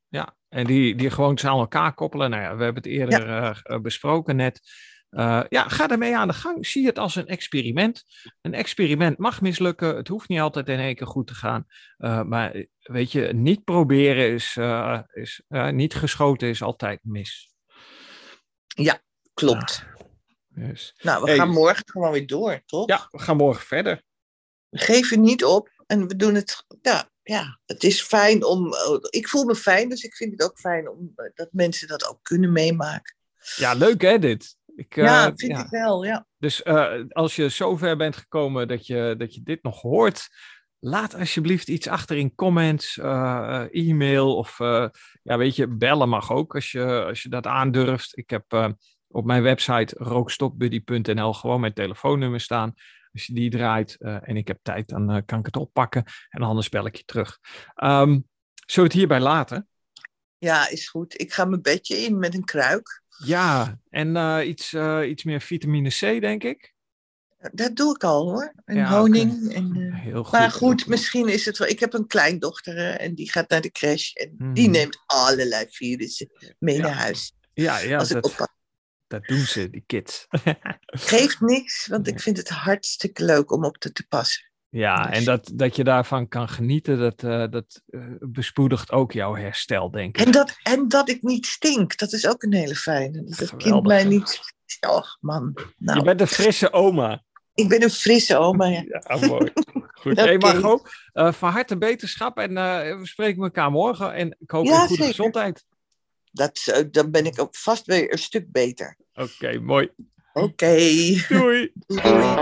ja. 0.08 0.36
En 0.54 0.66
die, 0.66 0.94
die 0.94 1.10
gewoon 1.10 1.42
aan 1.44 1.58
elkaar 1.58 1.94
koppelen. 1.94 2.30
Nou 2.30 2.42
ja, 2.42 2.56
we 2.56 2.64
hebben 2.64 2.82
het 2.82 2.92
eerder 2.92 3.28
eh, 3.28 3.58
eh, 3.62 3.80
besproken 3.80 4.36
net. 4.36 4.60
Eh, 5.10 5.42
ja, 5.48 5.68
ga 5.68 5.90
ermee 5.90 6.16
aan 6.16 6.28
de 6.28 6.34
gang. 6.34 6.66
Zie 6.66 6.86
het 6.86 6.98
als 6.98 7.14
een 7.16 7.26
experiment. 7.26 8.04
Een 8.40 8.54
experiment 8.54 9.18
mag 9.18 9.40
mislukken. 9.40 9.96
Het 9.96 10.08
hoeft 10.08 10.28
niet 10.28 10.40
altijd 10.40 10.68
in 10.68 10.78
één 10.78 10.94
keer 10.94 11.06
goed 11.06 11.26
te 11.26 11.34
gaan. 11.34 11.66
Maar 12.26 12.66
weet 12.82 13.12
je, 13.12 13.32
niet 13.32 13.64
proberen 13.64 14.30
is, 14.30 14.58
is 15.12 15.42
niet 15.70 15.94
geschoten 15.94 16.48
is 16.48 16.62
altijd 16.62 17.00
mis. 17.02 17.52
Klopt. 19.34 19.86
Dus, 20.48 20.94
Nou, 21.02 21.22
we 21.22 21.28
Hey. 21.28 21.36
gaan 21.38 21.50
morgen 21.50 21.82
gewoon 21.86 22.12
weer 22.12 22.26
door, 22.26 22.62
toch? 22.66 22.88
ja, 22.88 23.08
we 23.10 23.18
gaan 23.18 23.36
morgen 23.36 23.66
verder. 23.66 24.02
We 24.68 24.78
geven 24.78 25.20
niet 25.20 25.44
op 25.44 25.70
en 25.86 26.08
we 26.08 26.16
doen 26.16 26.34
het. 26.34 26.64
Ja, 26.82 27.10
ja, 27.24 27.60
het 27.66 27.84
is 27.84 28.02
fijn 28.02 28.44
om. 28.44 28.74
Ik 29.10 29.28
voel 29.28 29.44
me 29.44 29.54
fijn, 29.54 29.88
dus 29.88 30.02
ik 30.02 30.14
vind 30.14 30.32
het 30.32 30.42
ook 30.42 30.58
fijn 30.58 30.88
om 30.88 31.12
eh, 31.16 31.30
dat 31.34 31.48
mensen 31.52 31.88
dat 31.88 32.08
ook 32.08 32.18
kunnen 32.22 32.52
meemaken. 32.52 33.16
Ja, 33.56 33.72
leuk 33.72 34.02
hè 34.02 34.18
dit. 34.18 34.56
Ik, 34.76 34.96
eh, 34.96 35.04
ja, 35.04 35.32
vind 35.36 35.52
ja. 35.52 35.64
ik 35.64 35.70
wel. 35.70 36.04
Ja. 36.04 36.26
Dus 36.38 36.62
eh, 36.62 36.92
als 37.08 37.36
je 37.36 37.48
zover 37.48 37.96
bent 37.96 38.16
gekomen 38.16 38.68
dat 38.68 38.86
je, 38.86 39.14
dat 39.18 39.34
je 39.34 39.42
dit 39.42 39.62
nog 39.62 39.80
hoort, 39.80 40.28
laat 40.84 41.14
alsjeblieft 41.14 41.68
iets 41.68 41.88
achter 41.88 42.16
in 42.16 42.34
comments, 42.34 42.98
eh, 42.98 43.62
eh, 43.62 43.88
e-mail 43.88 44.36
of 44.36 44.60
eh, 44.60 44.86
ja, 45.22 45.36
weet 45.36 45.56
je, 45.56 45.68
bellen 45.68 46.08
mag 46.08 46.32
ook 46.32 46.54
als 46.54 46.72
je, 46.72 47.04
als 47.04 47.22
je 47.22 47.28
dat 47.28 47.46
aandurft. 47.46 48.18
Ik 48.18 48.30
heb 48.30 48.44
eh, 48.48 48.68
op 49.08 49.24
mijn 49.24 49.42
website 49.42 49.94
rookstopbuddy.nl 49.98 51.32
gewoon 51.32 51.60
mijn 51.60 51.72
telefoonnummer 51.72 52.40
staan. 52.40 52.74
Je 53.22 53.34
die 53.34 53.50
draait 53.50 53.96
eh, 54.00 54.28
en 54.28 54.36
ik 54.36 54.48
heb 54.48 54.58
tijd, 54.62 54.88
dan 54.88 55.10
eh, 55.10 55.22
kan 55.26 55.38
ik 55.38 55.46
het 55.46 55.56
oppakken 55.56 56.04
en 56.28 56.42
anders 56.42 56.68
bel 56.68 56.86
ik 56.86 56.96
je 56.96 57.04
terug. 57.04 57.38
Ehm 57.74 58.08
zullen 58.10 58.24
we 58.64 58.82
het 58.82 58.92
hierbij 58.92 59.20
laten? 59.20 59.68
ja, 60.38 60.68
is 60.68 60.88
goed. 60.88 61.20
Ik 61.20 61.32
ga 61.32 61.44
mijn 61.44 61.62
bedje 61.62 61.96
in 61.96 62.18
met 62.18 62.34
een 62.34 62.44
kruik. 62.44 63.02
Ja, 63.24 63.78
en 63.90 64.16
eh, 64.16 64.48
iets, 64.48 64.74
iets 65.06 65.24
meer 65.24 65.40
vitamine 65.40 65.88
C, 65.88 66.00
denk 66.20 66.42
ik. 66.44 66.72
Dat 67.52 67.76
doe 67.76 67.94
ik 67.94 68.04
al 68.04 68.30
hoor. 68.30 68.54
En 68.64 68.76
Ja, 68.76 68.98
honing. 68.98 69.52
En, 69.54 69.92
Heel 69.92 70.24
goed. 70.24 70.32
maar 70.32 70.50
goed, 70.50 70.86
misschien 70.86 71.28
is 71.28 71.44
het 71.44 71.58
wel. 71.58 71.68
Ik 71.68 71.80
heb 71.80 71.92
een 71.94 72.06
kleindochter 72.06 72.76
hè, 72.76 72.90
en 72.90 73.14
die 73.14 73.30
gaat 73.30 73.48
naar 73.48 73.60
de 73.60 73.70
crash. 73.70 74.12
En 74.12 74.34
Mhm. 74.38 74.52
die 74.52 74.68
neemt 74.68 75.02
allerlei 75.06 75.66
virussen 75.70 76.30
mee 76.58 76.76
Ja. 76.76 76.82
naar 76.82 76.94
huis. 76.94 77.32
Ja, 77.52 77.78
ja 77.78 77.98
als 77.98 78.08
ik 78.08 78.14
dat, 78.14 78.24
oppas. 78.24 78.46
Dat 79.20 79.24
doen 79.28 79.38
ze, 79.46 79.70
die 79.70 79.82
kids. 79.86 80.26
Geeft 80.86 81.40
niks, 81.40 81.86
want 81.86 82.06
ik 82.08 82.20
vind 82.20 82.36
het 82.36 82.48
hartstikke 82.48 83.24
leuk 83.24 83.52
om 83.52 83.64
op 83.64 83.76
te, 83.78 83.92
te 83.92 84.06
passen. 84.08 84.52
Ja, 84.68 85.06
Dus- 85.06 85.18
en 85.18 85.24
dat, 85.24 85.50
dat 85.54 85.76
je 85.76 85.84
daarvan 85.84 86.28
kan 86.28 86.48
genieten, 86.48 86.98
dat, 86.98 87.22
eh, 87.22 87.44
dat 87.50 87.82
eh, 87.86 88.00
bespoedigt 88.20 88.92
ook 88.92 89.12
jouw 89.12 89.34
herstel, 89.34 89.90
denk 89.90 90.18
ik. 90.18 90.26
En 90.26 90.32
dat, 90.32 90.56
en 90.62 90.88
dat 90.88 91.08
ik 91.08 91.22
niet 91.22 91.46
stink, 91.46 91.96
dat 91.96 92.12
is 92.12 92.26
ook 92.26 92.42
een 92.42 92.54
hele 92.54 92.74
fijne. 92.76 93.24
Dat 93.24 93.38
het 93.38 93.56
kind 93.56 93.86
mij 93.86 94.04
niet. 94.04 94.40
Och 94.88 95.16
man, 95.20 95.54
nou, 95.78 95.98
Je 95.98 96.04
bent 96.04 96.20
een 96.20 96.26
frisse 96.26 96.72
oma. 96.72 97.22
ik 97.54 97.68
ben 97.68 97.82
een 97.82 97.90
frisse 97.90 98.36
oma. 98.36 98.66
Ja. 98.66 98.82
Ja, 99.08 99.26
mooi. 99.26 99.52
Goed. 99.92 100.12
Oké. 100.12 100.22
Hey 100.22 100.38
Margot, 100.38 100.88
eh, 101.12 101.32
van 101.32 101.50
harte 101.50 101.78
beterschap 101.78 102.38
en 102.38 102.56
eh, 102.56 102.98
we 102.98 103.06
spreken 103.06 103.42
elkaar 103.42 103.70
morgen. 103.70 104.12
En 104.14 104.36
ik 104.38 104.50
hoop 104.50 104.64
Ja, 104.64 104.70
in 104.72 104.78
goede 104.78 104.94
zeker. 104.94 105.06
gezondheid. 105.06 105.64
Dat, 106.34 106.62
eh, 106.66 106.84
dan 106.90 107.10
ben 107.10 107.26
ik 107.26 107.40
ook 107.40 107.56
vast 107.56 107.86
weer 107.86 108.12
een 108.12 108.18
stuk 108.18 108.52
beter. 108.52 108.96
Oké, 109.14 109.58
mooi. 109.60 109.90
Oké. 110.32 110.76
Doei. 111.28 111.72
Doei. 111.86 112.34